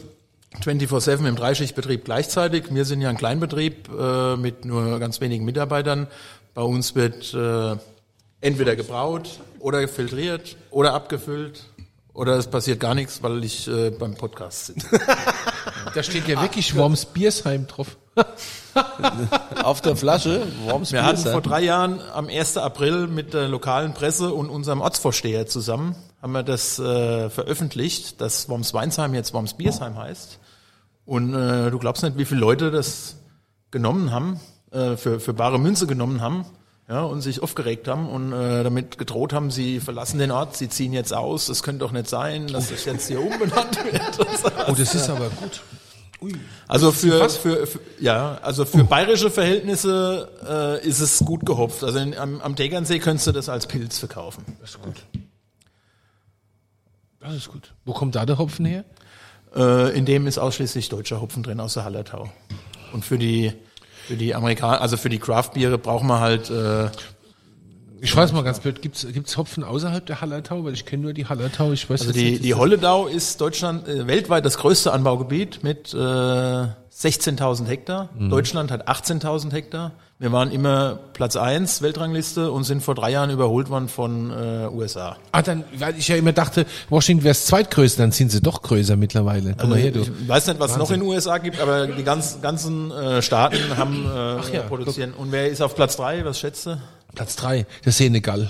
[0.59, 2.75] 24-7 im Dreischichtbetrieb gleichzeitig.
[2.75, 6.09] Wir sind ja ein Kleinbetrieb äh, mit nur ganz wenigen Mitarbeitern.
[6.55, 7.77] Bei uns wird äh,
[8.41, 11.67] entweder gebraut oder filtriert oder abgefüllt
[12.13, 14.89] oder es passiert gar nichts, weil ich äh, beim Podcast sitze.
[15.95, 17.97] Da steht ja wirklich Worms Biersheim drauf.
[19.63, 20.47] Auf der Flasche?
[20.67, 22.59] Worms Wir hatten vor drei Jahren am 1.
[22.59, 28.49] April mit der lokalen Presse und unserem Ortsvorsteher zusammen haben wir das äh, veröffentlicht, dass
[28.49, 30.39] Worms Weinsheim jetzt Worms Biersheim heißt.
[31.11, 33.17] Und äh, du glaubst nicht, wie viele Leute das
[33.73, 34.39] genommen haben,
[34.71, 36.45] äh, für, für bare Münze genommen haben,
[36.89, 40.69] ja, und sich aufgeregt haben und äh, damit gedroht haben, sie verlassen den Ort, sie
[40.69, 44.19] ziehen jetzt aus, es könnte doch nicht sein, dass das jetzt hier umbenannt wird.
[44.69, 45.61] Oh, das ist aber gut.
[46.69, 51.83] Also für, für, für ja, also für bayerische Verhältnisse äh, ist es gut gehopft.
[51.83, 54.45] Also in, am, am Tegernsee könntest du das als Pilz verkaufen.
[54.61, 55.03] Das ist gut.
[57.19, 57.75] Das ist gut.
[57.85, 58.85] Wo kommt da der Hopfen her?
[59.55, 62.31] Äh, in dem ist ausschließlich deutscher Hopfen drin aus der Hallertau.
[62.93, 63.53] Und für die
[64.11, 66.89] für die Amerikaner, also für die Craft-Biere braucht man halt äh,
[68.01, 70.65] Ich weiß mal ganz blöd, gibt's gibt's Hopfen außerhalb der Hallertau?
[70.65, 71.73] Weil ich kenne nur die Hallertau.
[71.73, 75.93] Ich weiß also die nicht, die Holledau ist Deutschland äh, weltweit das größte Anbaugebiet mit
[75.95, 78.11] äh, 16.000 Hektar.
[78.19, 79.93] Deutschland hat 18.000 Hektar.
[80.19, 84.69] Wir waren immer Platz eins Weltrangliste und sind vor drei Jahren überholt worden von äh,
[84.71, 85.17] USA.
[85.33, 88.61] Ah, dann, weil ich ja immer dachte, Washington wäre das zweitgrößte, dann sind sie doch
[88.61, 89.55] größer mittlerweile.
[89.59, 90.01] Komm mal her, du.
[90.01, 93.23] Ich weiß nicht, was es noch in den USA gibt, aber die ganz, ganzen äh,
[93.23, 95.15] Staaten haben äh, ja, produzieren.
[95.15, 96.23] Und wer ist auf Platz drei?
[96.27, 96.77] Was schätzt du?
[97.15, 98.49] Platz drei, der Senegal.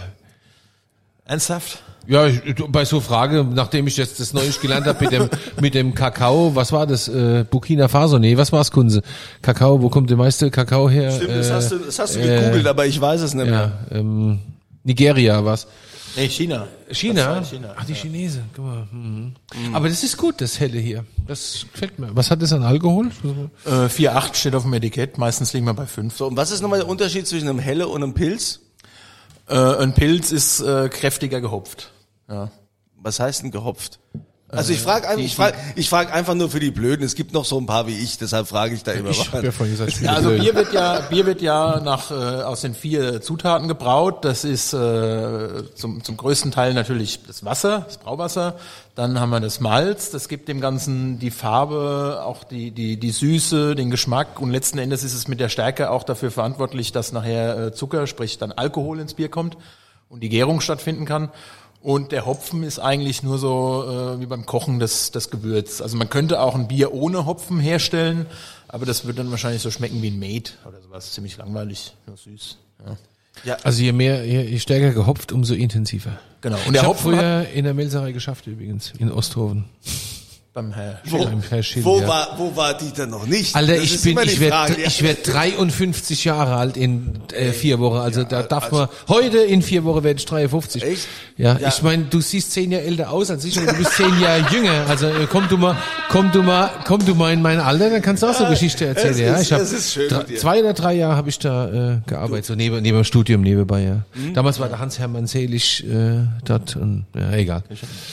[1.24, 1.82] Ernsthaft?
[2.06, 5.28] Ja, ich, bei so Frage, nachdem ich jetzt das Neues gelernt habe mit dem,
[5.60, 7.08] mit dem Kakao, was war das?
[7.08, 8.18] Äh, Burkina Faso?
[8.18, 9.02] Nee, was war's, Kunze?
[9.42, 11.12] Kakao, wo kommt der meiste Kakao her?
[11.12, 13.72] Stimmt, das Äh, hast du, das hast du gegoogelt, aber ich weiß es nicht mehr.
[13.90, 14.40] Ja, ähm,
[14.82, 15.66] Nigeria was?
[16.16, 16.66] Nee, China.
[16.90, 17.42] China?
[17.44, 17.74] China.
[17.76, 18.44] Ach, die Chinesen.
[18.54, 18.88] Guck mal.
[18.90, 19.34] Mhm.
[19.72, 21.04] Aber das ist gut, das helle hier.
[21.26, 22.14] Das gefällt mir.
[22.14, 23.10] Was hat das an Alkohol?
[23.64, 26.16] Äh, 4,8 steht auf dem Etikett, meistens liegen wir bei 5.
[26.16, 28.60] So, und was ist nochmal der Unterschied zwischen einem Helle und einem Pilz?
[29.48, 31.92] Äh, ein Pilz ist äh, kräftiger gehopft.
[32.28, 32.50] Ja.
[32.96, 33.98] Was heißt denn gehopft?
[34.52, 37.04] Also ich frage ich frag, ich frag einfach nur für die Blöden.
[37.04, 39.30] Es gibt noch so ein paar wie ich, deshalb frage ich da immer Ich was.
[39.70, 40.30] gesagt, Ja, also.
[40.30, 44.24] Bier wird ja, Bier wird ja nach, äh, aus den vier Zutaten gebraut.
[44.24, 48.56] Das ist äh, zum, zum größten Teil natürlich das Wasser, das Brauwasser.
[48.96, 53.10] Dann haben wir das Malz, das gibt dem Ganzen die Farbe, auch die, die, die
[53.10, 54.40] Süße, den Geschmack.
[54.40, 58.06] Und letzten Endes ist es mit der Stärke auch dafür verantwortlich, dass nachher äh, Zucker,
[58.06, 59.56] sprich dann Alkohol ins Bier kommt
[60.08, 61.30] und die Gärung stattfinden kann.
[61.82, 65.80] Und der Hopfen ist eigentlich nur so äh, wie beim Kochen das, das Gewürz.
[65.80, 68.26] Also man könnte auch ein Bier ohne Hopfen herstellen,
[68.68, 71.12] aber das wird dann wahrscheinlich so schmecken wie ein Mate oder sowas.
[71.12, 72.58] Ziemlich langweilig, nur süß.
[73.44, 73.56] Ja.
[73.62, 76.18] Also je mehr, je, je stärker gehopft, umso intensiver.
[76.42, 76.58] Genau.
[76.66, 79.64] Und der ich habe früher in der Melserei geschafft übrigens, in Osthofen.
[80.62, 82.08] Beim Herr Wo, Beim Herr Schill, wo, ja.
[82.08, 83.54] war, wo war Dieter noch nicht?
[83.56, 87.78] Alter, Das ich ist bin, ich werde, ich werde 53 Jahre alt in äh, vier
[87.78, 87.96] Wochen.
[87.98, 90.82] Also da darf man, heute in vier Wochen werde ich 53.
[90.82, 91.08] Echt?
[91.36, 91.68] Ja, Ja.
[91.68, 94.44] ich meine, du siehst zehn Jahre älter aus als ich und du bist zehn Jahre
[94.52, 94.86] jünger.
[94.88, 95.76] Also äh, komm du mal,
[96.10, 98.86] komm du mal, komm du mal in mein Alter, dann kannst du auch so Geschichte
[98.86, 99.12] erzählen.
[99.12, 102.44] es ja, ist- ich habe ist zwei oder drei Jahre habe ich da äh, gearbeitet,
[102.46, 103.82] so neben, neben dem Studium nebenbei.
[103.82, 104.02] Ja.
[104.14, 104.34] Mhm.
[104.34, 107.62] Damals war der Hans Hermann Selig äh, dort und ja, egal.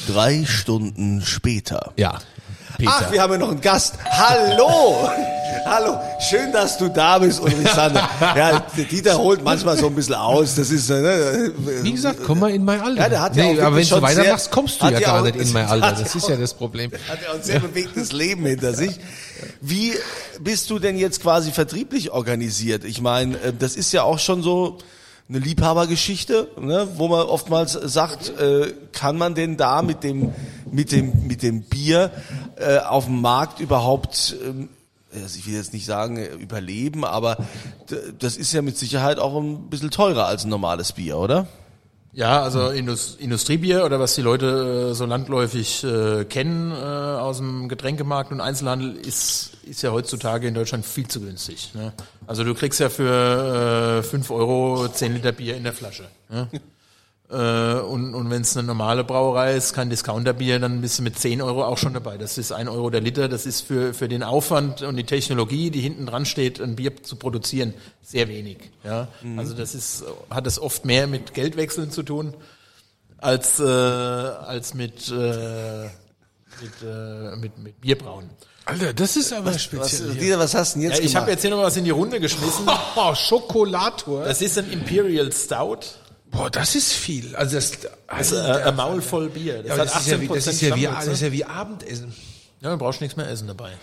[0.07, 1.91] Drei Stunden später.
[1.97, 2.19] Ja,
[2.77, 2.91] Peter.
[2.93, 3.95] Ach, wir haben ja noch einen Gast.
[4.05, 5.09] Hallo!
[5.65, 8.07] Hallo, schön, dass du da bist, Ulrich Sander.
[8.21, 10.55] Ja, Dieter holt manchmal so ein bisschen aus.
[10.55, 13.01] Das ist, ne, Wie gesagt, komm mal in mein Alter.
[13.01, 15.35] Ja, der hat ja auch aber wenn du weitermachst, kommst du ja gar auch- nicht
[15.35, 15.91] in mein Alter.
[16.01, 16.91] Das ist auch- ja das Problem.
[17.09, 18.91] hat ja ein sehr bewegtes Leben hinter sich.
[19.59, 19.93] Wie
[20.39, 22.85] bist du denn jetzt quasi vertrieblich organisiert?
[22.85, 24.77] Ich meine, äh, das ist ja auch schon so
[25.27, 30.33] eine Liebhabergeschichte, ne, wo man oftmals sagt, äh, kann man denn da mit dem
[30.71, 32.11] mit dem mit dem Bier
[32.59, 34.69] äh, auf dem Markt überhaupt ähm,
[35.13, 37.37] also ich will jetzt nicht sagen äh, überleben, aber
[38.19, 41.47] das ist ja mit Sicherheit auch ein bisschen teurer als ein normales Bier, oder?
[42.13, 47.37] Ja, also Indus Industriebier oder was die Leute äh, so landläufig äh, kennen äh, aus
[47.37, 51.75] dem Getränkemarkt und Einzelhandel ist, ist ja heutzutage in Deutschland viel zu günstig.
[51.75, 51.93] Ne?
[52.25, 56.05] Also du kriegst ja für äh, 5 Euro 10 Liter Bier in der Flasche.
[56.29, 56.49] Ne?
[57.29, 61.19] äh, und und wenn es eine normale Brauerei ist, kein Discounterbier, dann bist du mit
[61.19, 62.17] 10 Euro auch schon dabei.
[62.17, 63.27] Das ist 1 Euro der Liter.
[63.27, 67.03] Das ist für, für den Aufwand und die Technologie, die hinten dran steht, ein Bier
[67.03, 68.57] zu produzieren, sehr wenig.
[68.83, 69.09] Ja?
[69.35, 72.33] Also das ist, hat es oft mehr mit Geldwechseln zu tun.
[73.17, 75.83] als, äh, als mit, äh,
[76.61, 78.29] mit, äh, mit, mit Bierbrauen.
[78.65, 80.11] Alter, das ist aber Was, speziell.
[80.11, 80.21] hier.
[80.21, 81.89] Dieter, was hast du denn jetzt Ja, ich habe jetzt hier noch was in die
[81.91, 82.67] Runde geschmissen.
[82.95, 84.23] Oh, Schokolator.
[84.25, 85.79] Das ist ein Imperial Stout.
[86.31, 87.35] Boah, das ist viel.
[87.35, 87.71] Also das,
[88.07, 89.63] Das ist äh, ein Maul voll Bier.
[89.63, 91.45] Das ja, das, ist ja 18% wie, das, ist ja wie, das ist ja wie
[91.45, 92.13] Abendessen.
[92.61, 93.73] Ja, du brauchst nichts mehr essen dabei.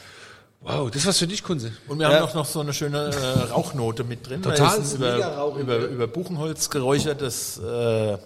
[0.60, 1.72] Wow, das ist was für dich, Kunze.
[1.88, 4.42] Und wir haben auch noch so eine schöne äh, Rauchnote mit drin.
[4.42, 5.56] Total, Da ist ein mega über, Rauch.
[5.56, 8.16] über, über Buchenholz geräuchertes äh,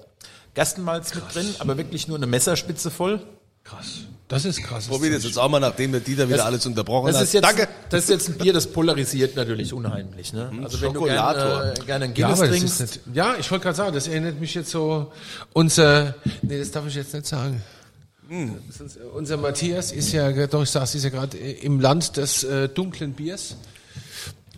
[0.55, 3.21] Gerstenmalz mit drin, aber wirklich nur eine Messerspitze voll.
[3.69, 3.87] Krass.
[4.29, 4.87] Das ist krass.
[4.89, 7.33] Probier das jetzt auch mal, nachdem der Dieter wieder Das- alles unterbrochen Das hat.
[7.33, 7.67] jetzt, Danke.
[7.89, 10.33] das ist jetzt ein Bier, das polarisiert natürlich unheimlich.
[10.35, 10.51] Ne?
[10.63, 11.63] Also wenn du Schokolator.
[11.63, 14.07] gerne, äh, gerne ein Ja, Guinness das trinkst, nicht, ja, ich wollte gerade sagen, das
[14.07, 15.11] erinnert mich jetzt so
[15.55, 17.63] unser, nee, das darf ich jetzt nicht sagen.
[18.31, 18.49] Äh,
[19.15, 23.15] unser Matthias ist ja, doch ich sag's, ist ja gerade im Land des äh, dunklen
[23.15, 23.57] Biers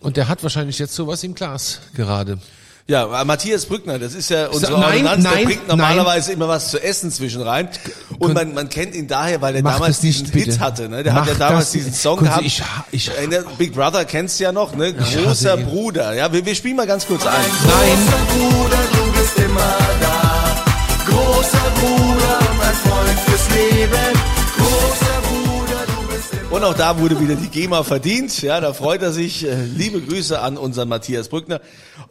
[0.01, 2.39] und der hat wahrscheinlich jetzt sowas im Glas gerade.
[2.87, 6.71] Ja, Matthias Brückner, das ist ja unsere Nein, Ordonnanz, der nein, bringt normalerweise immer was
[6.71, 7.69] zu essen zwischen rein.
[8.19, 10.51] Und man, man kennt ihn daher, weil er damals diesen bitte.
[10.51, 10.89] Hit hatte.
[10.89, 11.03] Ne?
[11.03, 11.93] Der Mach hat ja damals diesen.
[11.93, 12.45] Song Kunze, gehabt.
[12.45, 14.93] ich ha- ich ha- In der Big Brother kennst du ja noch, ne?
[14.93, 15.57] Großer.
[15.57, 16.13] Bruder.
[16.15, 17.33] Ja, wir, wir spielen mal ganz kurz ein.
[17.33, 20.63] Nein, Bruder, du bist immer da.
[21.07, 24.19] Großer Bruder, mein Freund fürs Leben.
[24.57, 28.41] Großer Bruder, du bist immer Und auch da wurde wieder die GEMA verdient.
[28.41, 29.45] Ja, da freut er sich.
[29.47, 31.61] Äh, Liebe Grüße an unseren Matthias Brückner.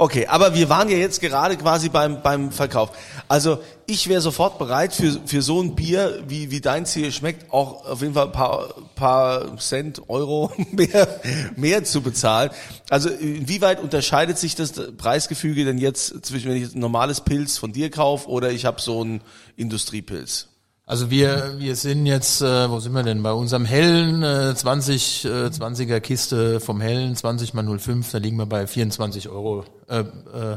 [0.01, 2.93] Okay, aber wir waren ja jetzt gerade quasi beim, beim Verkauf.
[3.29, 7.53] Also ich wäre sofort bereit für, für so ein Bier, wie, wie deins hier schmeckt,
[7.53, 11.21] auch auf jeden Fall ein paar, paar Cent, Euro mehr,
[11.55, 12.49] mehr zu bezahlen.
[12.89, 17.75] Also inwieweit unterscheidet sich das Preisgefüge denn jetzt zwischen, wenn ich ein normales Pilz von
[17.75, 19.21] dir kaufe oder ich habe so einen
[19.57, 20.50] Industriepilz?
[20.90, 23.22] Also wir, wir sind jetzt, äh, wo sind wir denn?
[23.22, 28.37] Bei unserem hellen äh, 20, äh, 20er Kiste vom hellen 20 mal 05, da liegen
[28.38, 29.64] wir bei 24 Euro.
[29.87, 30.05] Äh, äh,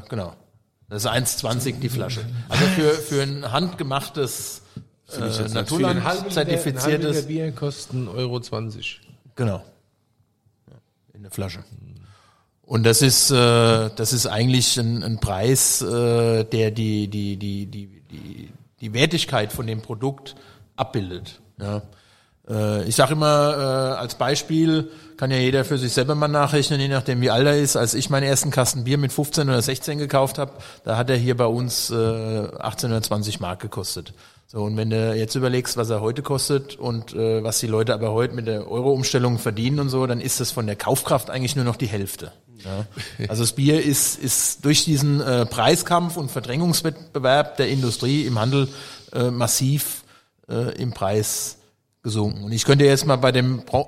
[0.09, 0.33] genau.
[0.89, 2.21] Das ist 1,20 die Flasche.
[2.49, 4.63] Also für, für ein handgemachtes
[5.15, 7.27] äh, Naturland zertifiziertes.
[7.27, 9.01] Bier kosten Euro 20.
[9.35, 9.63] Genau.
[11.13, 11.63] In der Flasche.
[12.63, 17.67] Und das ist, äh, das ist eigentlich ein, ein Preis, äh, der die, die, die,
[17.67, 18.49] die, die,
[18.83, 20.35] die Wertigkeit von dem Produkt
[20.75, 21.39] abbildet.
[21.57, 21.81] Ja.
[22.49, 26.81] Äh, ich sage immer äh, als Beispiel, kann ja jeder für sich selber mal nachrechnen,
[26.81, 27.77] je nachdem wie alt er ist.
[27.77, 30.51] Als ich meinen ersten Kasten Bier mit 15 oder 16 gekauft habe,
[30.83, 34.13] da hat er hier bei uns äh, 18 oder 20 Mark gekostet.
[34.55, 37.91] So, und wenn du jetzt überlegst, was er heute kostet und äh, was die Leute
[37.91, 41.55] aber heute mit der Euro-Umstellung verdienen und so, dann ist das von der Kaufkraft eigentlich
[41.55, 42.31] nur noch die Hälfte.
[42.63, 42.85] Ja.
[43.29, 48.67] Also das Bier ist, ist durch diesen äh, Preiskampf und Verdrängungswettbewerb der Industrie im Handel
[49.11, 50.03] äh, massiv
[50.47, 51.57] äh, im Preis
[52.03, 52.43] gesunken.
[52.43, 53.87] Und ich könnte jetzt mal bei dem Bra-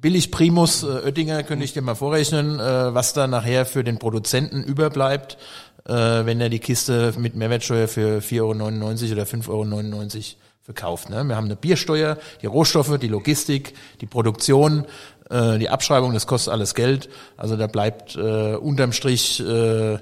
[0.00, 3.98] Billig Primus äh, Oettinger, könnte ich dir mal vorrechnen, äh, was da nachher für den
[3.98, 5.36] Produzenten überbleibt,
[5.86, 8.52] äh, wenn er die Kiste mit Mehrwertsteuer für 4,99 Euro
[9.12, 10.24] oder 5,99 Euro
[10.62, 11.08] verkauft.
[11.08, 11.24] Ne?
[11.24, 14.84] Wir haben eine Biersteuer, die Rohstoffe, die Logistik, die Produktion,
[15.30, 17.08] äh, die Abschreibung, das kostet alles Geld.
[17.38, 19.98] Also da bleibt äh, unterm Strich äh,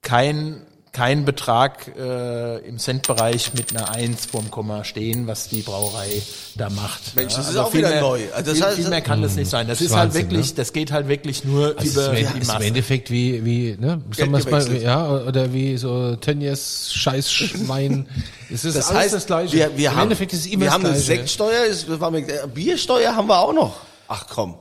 [0.00, 6.22] kein kein Betrag äh, im Centbereich mit einer Eins vorm Komma stehen, was die Brauerei
[6.56, 7.14] da macht.
[7.14, 8.20] Mensch, das ist also auch viel wieder mehr, neu.
[8.34, 9.68] Also das viel, heißt- viel mehr kann das nicht sein.
[9.68, 10.54] Das ist Wahnsinn, halt wirklich, ne?
[10.56, 12.64] das geht halt wirklich nur Also über ist, die im- ist im Masse.
[12.66, 18.08] Endeffekt wie, wie, ne, sagen wir's mal, ja, oder wie so Tönnies Scheißschwein.
[18.52, 19.56] Es ist Das alles heißt, das Gleiche.
[19.56, 21.06] wir, wir Im haben, Endeffekt ist es immer wir das haben eine Gleiche.
[21.06, 23.76] Sektsteuer, ist, was war mit, äh, Biersteuer haben wir auch noch.
[24.08, 24.56] Ach komm.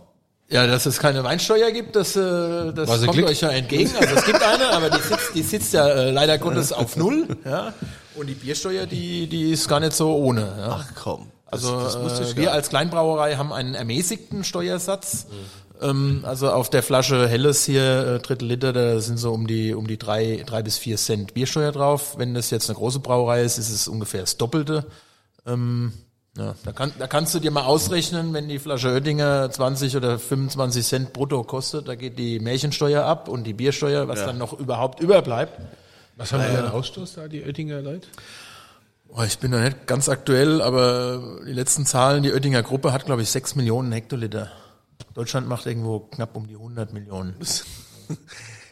[0.50, 3.28] Ja, dass es keine Weinsteuer gibt, das, äh, das kommt Glück?
[3.28, 3.92] euch ja entgegen.
[4.00, 7.28] Also es gibt eine, aber die sitzt, die sitzt ja äh, leider Gottes auf Null.
[7.44, 7.74] Ja.
[8.16, 10.42] Und die Biersteuer, die, die ist gar nicht so ohne.
[10.42, 10.80] Ja.
[10.82, 11.28] Ach komm.
[11.52, 15.28] Das, Also das ich äh, wir als Kleinbrauerei haben einen ermäßigten Steuersatz.
[15.30, 15.34] Mhm.
[15.82, 19.74] Ähm, also auf der Flasche Helles hier, äh, Drittel Liter, da sind so um die
[19.74, 22.16] um die drei, drei bis vier Cent Biersteuer drauf.
[22.18, 24.86] Wenn das jetzt eine große Brauerei ist, ist es ungefähr das Doppelte.
[25.46, 25.94] Ähm,
[26.38, 30.20] ja, da, kann, da kannst du dir mal ausrechnen, wenn die Flasche Oettinger 20 oder
[30.20, 34.54] 25 Cent brutto kostet, da geht die Märchensteuer ab und die Biersteuer, was dann noch
[34.54, 35.60] überhaupt überbleibt.
[36.16, 38.08] Was haben wir denn Ausstoß da, die Oettinger Leute?
[39.10, 43.06] Oh, ich bin da nicht ganz aktuell, aber die letzten Zahlen, die Oettinger Gruppe hat,
[43.06, 44.52] glaube ich, 6 Millionen Hektoliter.
[45.14, 47.36] Deutschland macht irgendwo knapp um die 100 Millionen.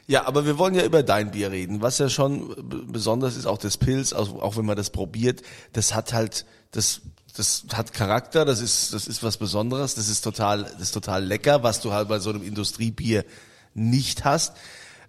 [0.08, 1.82] Ja, aber wir wollen ja über dein Bier reden.
[1.82, 2.56] Was ja schon
[2.92, 5.42] besonders ist, auch das Pilz, auch, auch wenn man das probiert,
[5.74, 7.02] das hat halt, das,
[7.38, 11.24] das hat Charakter, das ist, das ist was Besonderes, das ist total, das ist total
[11.24, 13.26] lecker, was du halt bei so einem Industriebier
[13.74, 14.54] nicht hast.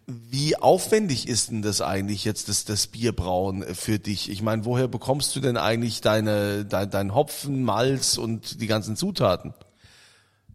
[0.06, 4.30] Wie aufwendig ist denn das eigentlich jetzt, das, das Bierbrauen für dich?
[4.30, 8.96] Ich meine, woher bekommst du denn eigentlich deine, dein, dein Hopfen, Malz und die ganzen
[8.96, 9.52] Zutaten?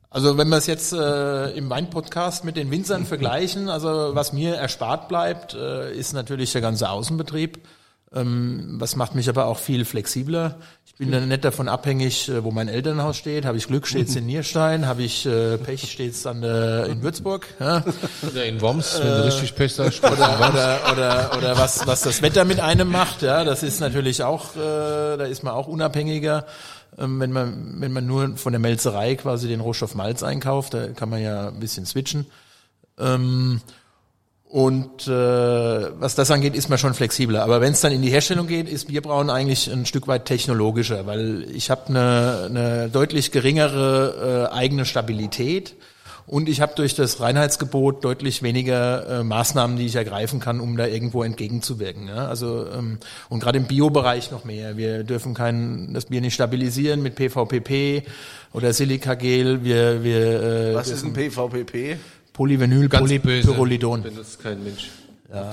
[0.10, 4.56] Also wenn wir es jetzt äh, im Weinpodcast mit den Winzern vergleichen, also was mir
[4.56, 7.60] erspart bleibt, äh, ist natürlich der ganze Außenbetrieb.
[8.14, 10.58] Ähm, was macht mich aber auch viel flexibler.
[10.86, 13.46] Ich bin dann nicht davon abhängig, äh, wo mein Elternhaus steht.
[13.46, 14.86] Habe ich Glück, steht's in Nierstein.
[14.86, 17.48] Habe ich äh, Pech, steht's dann äh, in Würzburg.
[17.60, 17.84] Ja?
[18.30, 20.04] Oder in Worms, wenn du richtig Pech hast.
[20.04, 23.22] Oder, oder, oder, oder was, was das Wetter mit einem macht.
[23.22, 26.46] Ja, das ist natürlich auch, äh, da ist man auch unabhängiger.
[26.98, 30.90] Ähm, wenn man, wenn man nur von der Melzerei quasi den Rohstoff Malz einkauft, da
[30.90, 32.26] kann man ja ein bisschen switchen.
[34.52, 37.42] Und äh, was das angeht, ist man schon flexibler.
[37.42, 41.06] Aber wenn es dann in die Herstellung geht, ist Bierbrauen eigentlich ein Stück weit technologischer,
[41.06, 45.76] weil ich habe eine, eine deutlich geringere äh, eigene Stabilität
[46.28, 50.76] und ich habe durch das Reinheitsgebot deutlich weniger äh, Maßnahmen, die ich ergreifen kann, um
[50.76, 52.10] da irgendwo entgegenzuwirken.
[52.10, 52.28] Ja?
[52.28, 52.98] Also ähm,
[53.30, 54.76] und gerade im Biobereich noch mehr.
[54.76, 58.04] Wir dürfen kein das Bier nicht stabilisieren mit PVPP
[58.52, 59.64] oder Silikagel.
[59.64, 61.98] Wir wir äh, Was ist ein PVPP?
[62.42, 63.22] Polyvinyl, Ganz böse.
[63.48, 64.02] Polypyrrolidon.
[64.04, 64.90] Benutzt kein Mensch.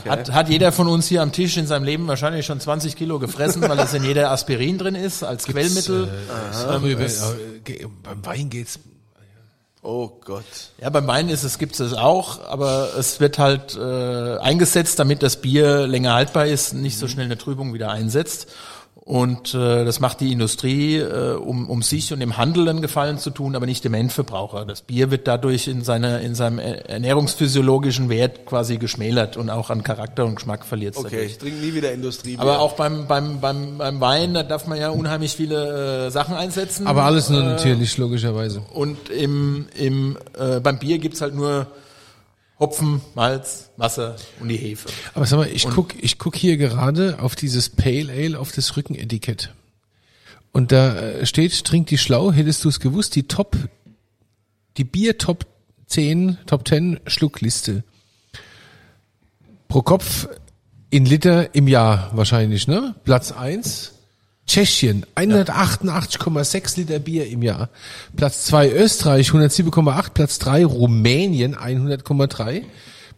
[0.09, 3.20] Hat, hat jeder von uns hier am Tisch in seinem Leben wahrscheinlich schon 20 Kilo
[3.20, 6.09] gefressen, weil es in jeder Aspirin drin ist als Quellmittel.
[6.53, 7.09] Darüber, äh,
[7.62, 8.81] ge- beim Wein geht's.
[9.81, 10.44] Oh Gott.
[10.83, 15.22] Ja, beim Wein ist es, gibt es auch, aber es wird halt äh, eingesetzt, damit
[15.22, 18.48] das Bier länger haltbar ist, nicht so schnell eine Trübung wieder einsetzt.
[19.09, 23.16] Und äh, das macht die Industrie, äh, um, um sich und dem Handel einen Gefallen
[23.16, 24.66] zu tun, aber nicht dem Endverbraucher.
[24.66, 29.83] Das Bier wird dadurch in, seiner in seinem ernährungsphysiologischen Wert quasi geschmälert und auch an
[29.83, 32.42] Charakter und Geschmack verliert es Okay, ich trinke nie wieder Industriebier.
[32.42, 36.35] Aber auch beim, beim, beim, beim Wein, da darf man ja unheimlich viele äh, Sachen
[36.35, 36.87] einsetzen.
[36.87, 38.61] Aber alles nur natürlich, logischerweise.
[38.75, 41.66] Und im, im, äh, beim Bier gibt's halt nur
[42.59, 44.88] Hopfen, Malz, Wasser und die Hefe.
[45.14, 48.77] Aber sag mal, ich guck, ich guck hier gerade auf dieses Pale Ale auf das
[48.77, 49.55] Rückenetikett.
[50.53, 53.57] Und da äh, steht, trink die schlau, hättest du es gewusst, die Top,
[54.77, 55.47] die Bier Top
[55.87, 57.85] 10, Top 10 Schluckliste.
[59.68, 60.29] Pro Kopf
[60.90, 62.94] in Liter im Jahr wahrscheinlich, ne?
[63.05, 63.97] Platz eins
[64.48, 67.68] Tschechien, 188,6 Liter Bier im Jahr.
[68.16, 70.11] Platz zwei Österreich, 107,8.
[70.14, 72.62] Platz drei Rumänien, 100,3.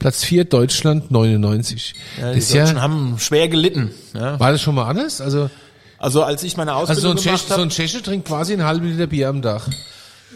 [0.00, 1.94] Platz vier Deutschland, 99.
[2.20, 3.92] Ja, das die ja, Deutschen haben schwer gelitten.
[4.12, 4.40] Ja.
[4.40, 5.20] war das schon mal anders?
[5.20, 5.50] Also,
[5.98, 8.26] Also als ich meine also so Ausbildung ein, Tschech, gemacht so habe, ein Tscheche trinkt
[8.26, 9.68] quasi einen halben Liter Bier am Tag.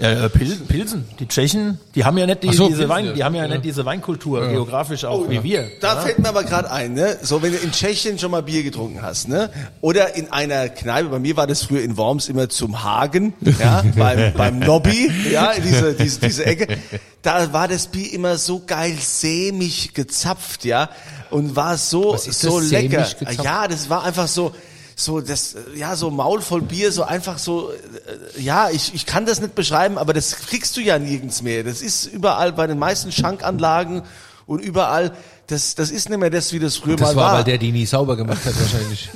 [0.01, 3.07] Ja, äh, Pil Pilsen, die Tschechen, die haben ja nicht die, so, diese Pilsen, Wein,
[3.07, 3.13] ja.
[3.13, 3.49] die haben ja, Ja.
[3.49, 5.71] nicht diese Weinkultur geografisch auch wie wir.
[5.81, 7.19] Da fällt mir aber gerade ein, ne?
[7.23, 9.51] So, wenn du in Tschechien schon mal Bier getrunken hast, ne?
[9.81, 13.85] Oder in einer Kneipe, bei mir war das früher in Worms immer zum Hagen, ja,
[13.97, 16.79] beim, beim Nobby, ja, in diese, diese, diese Ecke.
[17.23, 20.91] Da war das Bier immer so geil sämig gezapft, ja,
[21.31, 23.05] und war so, Was ist so das, lecker.
[23.05, 23.45] sämig gezapft?
[23.45, 24.53] Ja, das war einfach so,
[24.97, 29.27] so das, ja, so Maul voll Bier, so einfach so, äh, ja, ich, ich kann
[29.27, 31.65] das nicht beschreiben, aber das kriegst du ja nirgends mehr.
[31.65, 34.03] Das ist überall bei den meisten Schankanlagen
[34.47, 35.13] und überall,
[35.47, 37.39] das, das ist nicht mehr das, wie das früher Das mal war, war.
[37.39, 39.11] weil der die nie sauber gemacht hat wahrscheinlich.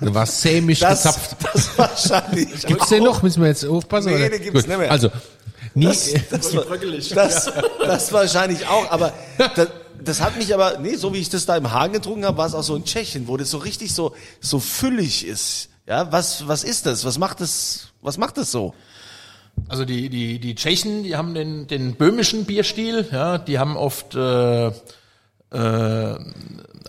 [0.00, 1.36] Du warst sämig das, gezapft.
[1.54, 2.62] das wahrscheinlich.
[2.66, 3.22] Gibt's den noch?
[3.22, 4.08] Müssen wir jetzt aufpassen?
[4.10, 4.30] Nee, oder?
[4.30, 4.68] den gibt's Gut.
[4.68, 4.90] nicht mehr.
[4.90, 5.10] Also,
[5.74, 9.12] nie, Das, das, das, das wahrscheinlich auch, aber
[9.56, 9.68] das,
[10.06, 12.46] das hat mich aber, nee, so wie ich das da im Hagen getrunken habe, war
[12.46, 15.68] es auch so in Tschechien, wo das so richtig so, so füllig ist.
[15.86, 17.04] Ja, was, was ist das?
[17.04, 18.74] Was macht das, was macht das so?
[19.68, 24.14] Also die, die, die Tschechen, die haben den, den böhmischen Bierstil, ja, die haben oft,
[24.14, 24.72] äh, äh,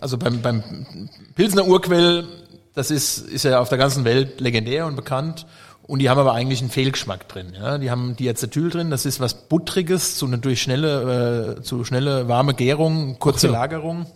[0.00, 2.26] also beim, beim Pilsner Urquell,
[2.74, 5.46] das ist, ist ja auf der ganzen Welt legendär und bekannt.
[5.88, 7.54] Und die haben aber eigentlich einen Fehlgeschmack drin.
[7.58, 7.78] Ja.
[7.78, 12.28] Die haben Diacetyl drin, das ist was Buttriges, zu einer durch schnelle, äh, zu schnelle
[12.28, 13.56] warme Gärung, kurze Ach so.
[13.56, 14.06] Lagerung.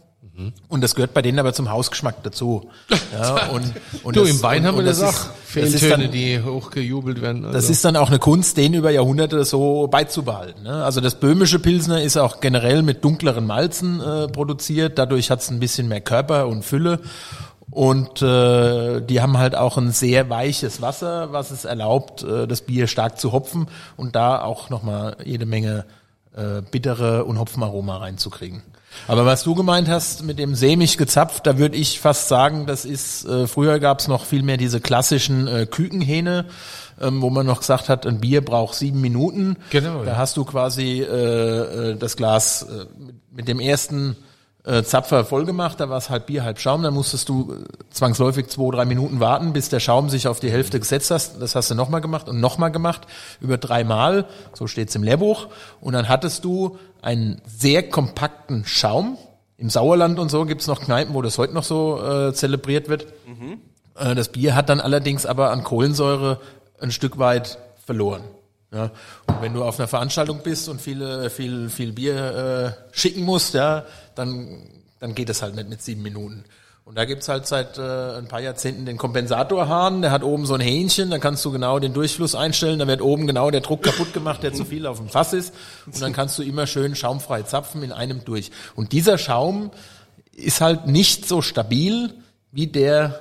[0.68, 2.70] Und das gehört bei denen aber zum Hausgeschmack dazu.
[3.12, 3.70] Ja, und,
[4.02, 5.12] und du, das- im Wein und, haben wir das, auch.
[5.54, 7.44] das ist Fehltöne, die hochgejubelt werden.
[7.44, 7.54] Also.
[7.56, 10.62] das ist dann auch eine Kunst, den über Jahrhunderte so beizubehalten.
[10.62, 10.82] Ne?
[10.84, 14.98] Also das böhmische Pilsner ist auch generell mit dunkleren Malzen äh, produziert.
[14.98, 17.00] Dadurch hat es ein bisschen mehr Körper und Fülle.
[17.72, 22.60] Und äh, die haben halt auch ein sehr weiches Wasser, was es erlaubt, äh, das
[22.60, 25.86] Bier stark zu hopfen und da auch nochmal jede Menge
[26.36, 28.62] äh, bittere und Hopfenaroma reinzukriegen.
[29.08, 32.84] Aber was du gemeint hast mit dem sämig gezapft, da würde ich fast sagen, das
[32.84, 36.44] ist, äh, früher gab es noch viel mehr diese klassischen äh, Kükenhähne,
[37.00, 39.56] ähm, wo man noch gesagt hat, ein Bier braucht sieben Minuten.
[39.70, 40.16] Genau, Da ja.
[40.18, 42.84] hast du quasi äh, äh, das Glas äh,
[43.34, 44.16] mit dem ersten
[44.64, 47.64] äh, Zapfer voll gemacht, da war es halb Bier, halb Schaum, dann musstest du äh,
[47.90, 51.40] zwangsläufig zwei, drei Minuten warten, bis der Schaum sich auf die Hälfte gesetzt hast.
[51.40, 53.02] Das hast du nochmal gemacht und nochmal gemacht,
[53.40, 55.48] über dreimal, so steht's im Lehrbuch.
[55.80, 59.18] Und dann hattest du einen sehr kompakten Schaum.
[59.58, 63.06] Im Sauerland und so gibt's noch Kneipen, wo das heute noch so äh, zelebriert wird.
[63.96, 66.40] Äh, Das Bier hat dann allerdings aber an Kohlensäure
[66.80, 68.22] ein Stück weit verloren.
[68.72, 68.90] Ja,
[69.26, 73.52] und wenn du auf einer Veranstaltung bist und viele, viel, viel Bier äh, schicken musst,
[73.52, 74.62] ja, dann,
[74.98, 76.44] dann geht es halt nicht mit sieben Minuten.
[76.84, 80.54] Und da gibt's halt seit äh, ein paar Jahrzehnten den Kompensatorhahn, der hat oben so
[80.54, 83.82] ein Hähnchen, da kannst du genau den Durchfluss einstellen, da wird oben genau der Druck
[83.82, 85.54] kaputt gemacht, der zu viel auf dem Fass ist.
[85.86, 88.50] Und dann kannst du immer schön schaumfrei zapfen in einem durch.
[88.74, 89.70] Und dieser Schaum
[90.32, 92.14] ist halt nicht so stabil
[92.50, 93.20] wie der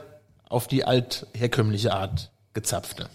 [0.49, 3.09] auf die altherkömmliche Art gezapfte.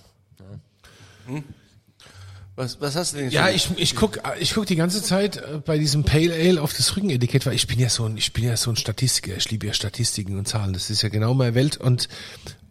[2.56, 5.60] Was, was hast du denn Ja, ich, ich guck, ich guck die ganze Zeit äh,
[5.64, 8.44] bei diesem Pale Ale auf das Rückenetikett, weil ich bin ja so ein, ich bin
[8.44, 9.36] ja so ein Statistiker.
[9.36, 10.72] Ich liebe ja Statistiken und Zahlen.
[10.72, 11.76] Das ist ja genau meine Welt.
[11.76, 12.08] Und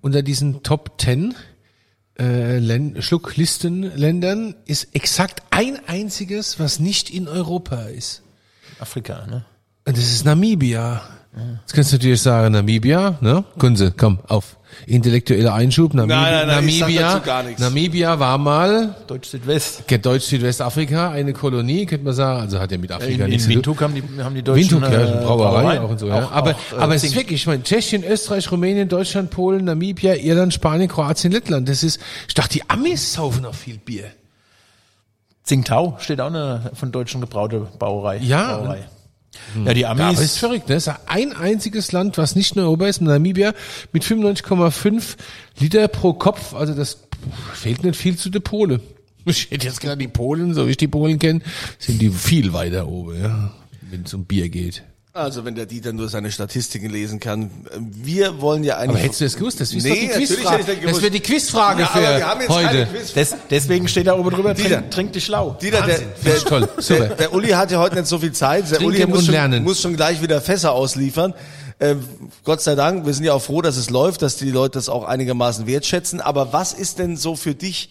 [0.02, 1.36] unter diesen Top 10
[2.18, 8.24] äh, Län- Schlucklistenländern ist exakt ein einziges, was nicht in Europa ist.
[8.80, 9.46] Afrika, ne?
[9.88, 11.02] Und das ist Namibia.
[11.62, 13.44] Jetzt kannst du natürlich sagen, Namibia, ne?
[13.60, 14.58] Kunze, komm, auf.
[14.88, 15.94] Intellektueller Einschub.
[15.94, 17.62] Namib Nein, nein, nein, Namibia, dazu gar nichts.
[17.62, 19.84] Namibia war mal Deutsch Südwest.
[19.90, 22.42] Deutsch-Südwestafrika eine Kolonie, könnte man sagen.
[22.42, 23.78] Also hat ja mit Afrika In, nichts in zu tun.
[23.80, 26.08] Windhoek haben die, haben die Deutschen Windhoek, ja, äh, Brauerei auch und so.
[26.08, 26.24] Ja.
[26.26, 29.66] Auch- aber auch, äh, aber es ist wirklich, ich meine, Tschechien, Österreich, Rumänien, Deutschland, Polen,
[29.66, 31.68] Namibia, Irland, Spanien, Kroatien, Lettland.
[31.70, 34.06] Das ist, ich dachte, die Amis saufen noch viel Bier.
[35.44, 38.18] Tsingtao steht auch eine von Deutschen gebraute Brauerei.
[38.18, 38.58] Ja.
[38.58, 38.86] Brauerei.
[39.66, 40.38] Ja, die Ja, aber ist Amis.
[40.38, 40.76] verrückt, ne?
[40.76, 43.54] Es ist ein einziges Land, was nicht in Europa ist, Namibia,
[43.92, 45.16] mit 95,5
[45.60, 46.54] Liter pro Kopf.
[46.54, 47.00] Also das
[47.54, 48.80] fehlt nicht viel zu der Pole.
[49.28, 51.42] Ich hätte jetzt gerade die Polen, so wie ich die Polen kenne,
[51.80, 53.52] sind die viel weiter oben, ja,
[53.90, 54.84] wenn es um Bier geht.
[55.18, 57.50] Also wenn der Dieter nur seine Statistiken lesen kann.
[57.80, 58.90] Wir wollen ja eigentlich...
[58.90, 59.62] Aber hättest du das gewusst?
[59.62, 60.58] Das ist Nee, die Quizfrage.
[60.58, 62.88] hätte ich das Das wird die Quizfrage Ja, aber für wir haben jetzt keine heute.
[62.88, 64.80] Quiz- Des, deswegen steht da oben drüber, Dieter.
[64.80, 65.58] trink, trink dich schlau.
[65.62, 66.68] Dieter, der, der, toll.
[66.80, 67.08] Super.
[67.08, 68.70] Der, der Uli hat ja heute nicht so viel Zeit.
[68.70, 71.34] Der Trinken Uli muss schon, muss schon gleich wieder Fässer ausliefern.
[71.80, 72.04] Ähm,
[72.44, 74.90] Gott sei Dank, wir sind ja auch froh, dass es läuft, dass die Leute das
[74.90, 76.20] auch einigermaßen wertschätzen.
[76.20, 77.90] Aber was ist denn so für dich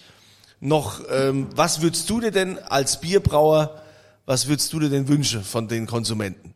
[0.61, 3.81] noch, ähm, was würdest du dir denn als Bierbrauer,
[4.27, 6.54] was würdest du dir denn wünschen von den Konsumenten?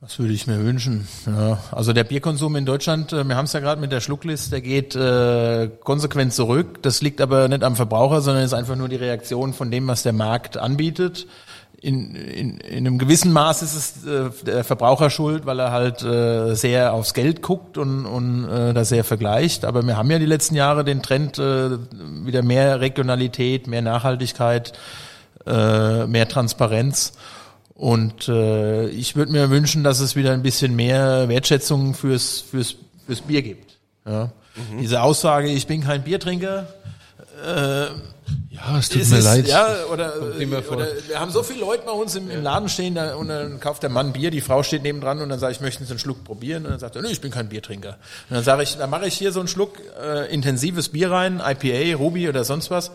[0.00, 1.08] Was würde ich mir wünschen?
[1.26, 4.52] Ja, also der Bierkonsum in Deutschland, äh, wir haben es ja gerade mit der Schlucklist,
[4.52, 6.80] der geht äh, konsequent zurück.
[6.82, 10.04] Das liegt aber nicht am Verbraucher, sondern ist einfach nur die Reaktion von dem, was
[10.04, 11.26] der Markt anbietet.
[11.80, 16.04] In, in, in einem gewissen Maß ist es äh, der Verbraucher schuld, weil er halt
[16.04, 19.64] äh, sehr aufs Geld guckt und, und äh, da sehr vergleicht.
[19.64, 21.70] Aber wir haben ja die letzten Jahre den Trend äh,
[22.24, 24.74] wieder mehr Regionalität, mehr Nachhaltigkeit,
[25.44, 27.14] äh, mehr Transparenz.
[27.78, 32.74] Und äh, ich würde mir wünschen, dass es wieder ein bisschen mehr Wertschätzung fürs, fürs,
[33.06, 33.78] fürs Bier gibt.
[34.04, 34.32] Ja.
[34.80, 36.66] Diese Aussage, ich bin kein Biertrinker,
[38.50, 39.46] Ja, es tut ist mir es, leid.
[39.46, 40.12] Ja, oder,
[40.70, 43.60] oder wir haben so viele Leute bei uns im, im Laden stehen, da, und dann
[43.60, 46.00] kauft der Mann Bier, die Frau steht nebendran und dann sage ich, möchten Sie einen
[46.00, 46.64] Schluck probieren?
[46.64, 47.90] Und dann sagt er, nee, ich bin kein Biertrinker.
[48.28, 51.40] Und dann sage ich, dann mache ich hier so einen Schluck äh, intensives Bier rein,
[51.40, 52.90] IPA, Ruby oder sonst was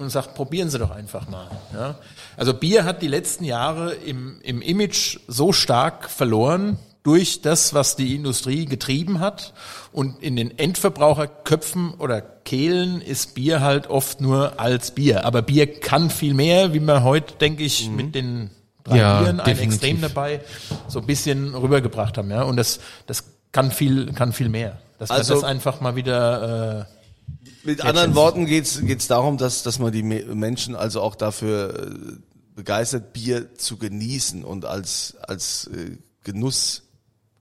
[0.00, 1.48] und sagt, probieren Sie doch einfach mal.
[1.74, 1.96] Ja?
[2.36, 7.96] Also Bier hat die letzten Jahre im, im Image so stark verloren durch das, was
[7.96, 9.52] die Industrie getrieben hat.
[9.92, 15.24] Und in den Endverbraucherköpfen oder Kehlen ist Bier halt oft nur als Bier.
[15.24, 18.50] Aber Bier kann viel mehr, wie wir heute, denke ich, mit den
[18.84, 19.58] drei Ja, Bieren, ein.
[19.58, 20.40] Extrem dabei,
[20.88, 22.30] so ein bisschen rübergebracht haben.
[22.30, 22.42] Ja?
[22.42, 24.78] Und das, das kann viel, kann viel mehr.
[24.98, 26.86] Dass Also- wir das einfach mal wieder...
[26.86, 26.99] Äh,
[27.64, 31.90] Mit anderen Worten geht's geht's darum, dass, dass man die Me- Menschen also auch dafür
[31.90, 32.16] äh,
[32.54, 36.82] begeistert, Bier zu genießen und als, als äh, Genuss,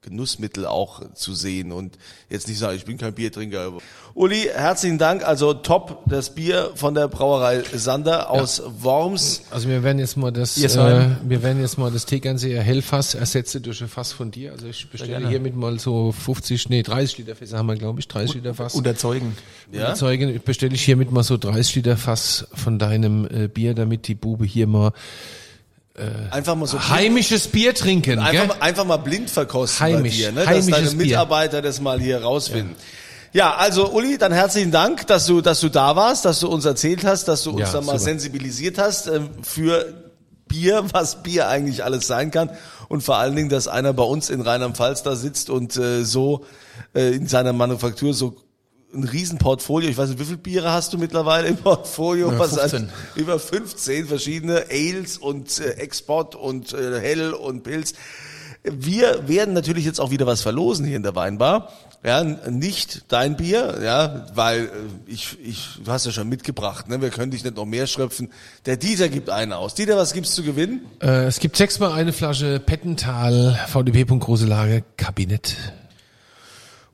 [0.02, 1.98] Genussmittel auch zu sehen und
[2.30, 3.74] jetzt nicht sagen, ich bin kein Biertrinker.
[4.14, 5.28] Uli, herzlichen Dank.
[5.28, 9.42] Also top, das Bier von der Brauerei Sander aus Worms.
[9.52, 11.18] Also wir werden jetzt mal das, äh, Biersheim.
[11.24, 14.54] wir werden jetzt mal das Tegernseer Hellfass ersetzen durch ein Fass von dir.
[14.54, 18.08] Also ich bestelle hiermit mal so 50, nee 30 Liter Fässer haben wir glaube ich,
[18.08, 18.76] 30 Liter Fass.
[18.76, 19.36] unterzeugen.
[19.72, 19.96] Ja?
[19.96, 24.16] Zeugen bestelle ich hiermit mal so 30 Liter Fass von deinem äh, Bier, damit die
[24.16, 24.94] Bube hier mal
[26.32, 28.20] Einfach mal so heimisches Bier trinken.
[28.20, 28.48] einfach, gell?
[28.48, 30.46] mal, einfach mal blind verkosten Heimisch, bei dir, ne?
[30.46, 30.96] dass deine Bier.
[30.98, 32.76] Mitarbeiter das mal hier rausfinden.
[33.34, 36.66] Ja, also Uli, dann herzlichen Dank, dass du, dass du da warst, dass du uns
[36.66, 38.00] erzählt hast, dass du uns Ja, da mal super.
[38.00, 39.94] sensibilisiert hast äh, für
[40.48, 42.50] Bier, was Bier eigentlich alles sein kann
[42.88, 46.46] und vor allen Dingen, dass einer bei uns in Rheinland-Pfalz da sitzt und äh, so
[46.96, 48.36] äh, in seiner Manufaktur so
[48.94, 52.32] ein Riesenportfolio, ich weiß nicht, wie viele Biere hast du mittlerweile im Portfolio?
[52.32, 52.80] Ja, Was 15.
[52.86, 57.94] an- über 15 verschiedene Ales und äh, Export und äh, Hell und Pilz.
[58.64, 61.72] Wir werden natürlich jetzt auch wieder was verlosen hier in der Weinbar.
[62.04, 64.70] Ja, nicht dein Bier, ja, weil äh,
[65.06, 67.02] ich, ich, du hast ja schon mitgebracht, ne?
[67.02, 68.32] Wir können dich nicht noch mehr schröpfen.
[68.66, 69.76] Der Dieter gibt einen aus.
[69.76, 70.82] Dieter, was gibt's zu gewinnen?
[71.02, 74.06] Äh, es gibt sechsmal eine Flasche Pettental VDB.
[74.06, 75.56] Große Lage Kabinett.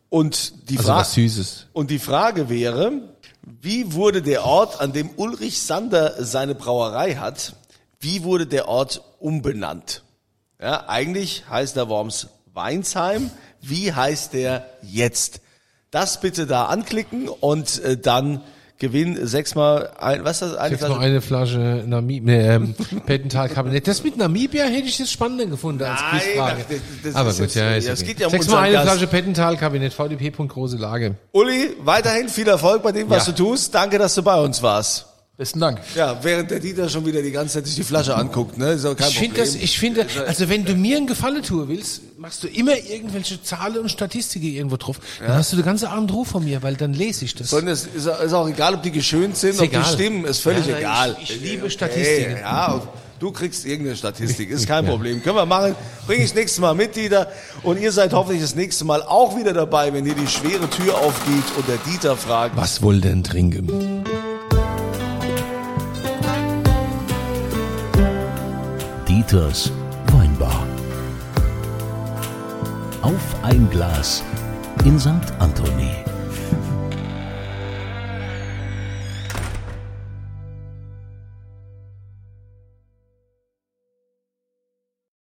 [0.10, 1.68] Und die Also Süßes.
[1.74, 2.92] und die Frage wäre,
[3.42, 7.56] wie wurde der Ort, an dem Ulrich Sander seine Brauerei hat,
[8.00, 10.04] wie wurde der Ort umbenannt?
[10.62, 13.30] Ja, eigentlich heißt der Worms Weinsheim.
[13.62, 15.42] Wie heißt der jetzt?
[15.92, 18.42] Das bitte da anklicken und äh, dann
[18.78, 20.58] Gewinn sechsmal ein, was ist das?
[20.58, 21.00] Eine Flasche?
[21.00, 23.88] eine Flasche Namibia, nee, ähm, Pettental Kabinett.
[23.88, 26.66] Das mit Namibia hätte ich jetzt spannender gefunden als Nein, Quizfrage.
[26.70, 28.08] das- das Aber gut, ja, ist ja, es okay.
[28.10, 28.90] geht ja um Sechsmal eine Gast.
[28.90, 30.30] Flasche Pettental Kabinett, VDP.
[30.48, 31.16] Große Lage.
[31.32, 33.32] Uli, weiterhin viel Erfolg bei dem, was Ja.
[33.34, 33.74] du tust.
[33.74, 35.06] Danke, dass du bei uns warst.
[35.38, 35.82] Besten Dank.
[35.96, 38.72] Ja, während der Dieter schon wieder die ganze Zeit sich die Flasche anguckt, ne?
[38.72, 41.68] Ist auch kein Ich finde das, ich finde, also wenn du mir einen Gefallen tun
[41.68, 44.98] willst, machst du immer irgendwelche Zahlen und Statistiken irgendwo drauf.
[45.20, 47.50] Dann hast du den ganzen Abend Ruf von mir, weil dann lese ich das.
[47.50, 49.84] Sondern es ist, ist auch egal, ob die geschönt sind, Ist ob egal.
[49.84, 51.18] die stimmen, ist völlig Ja, egal.
[51.22, 52.32] ich- ich liebe Statistiken.
[52.36, 52.82] Okay, ja,
[53.20, 55.22] du kriegst irgendeine Statistik, ist kein Problem.
[55.22, 55.76] Können wir machen,
[56.08, 57.30] bringe ich nächstes Mal mit, Dieter.
[57.62, 60.98] Und ihr seid hoffentlich das nächste Mal auch wieder dabei, wenn hier die schwere Tür
[60.98, 64.06] aufgeht und der Dieter fragt, Was wohl denn trinken?
[69.26, 69.72] Dieters
[70.12, 70.68] Weinbar.
[73.02, 74.24] Auf ein Glas
[74.84, 75.10] in St.
[75.40, 76.05] Anthony.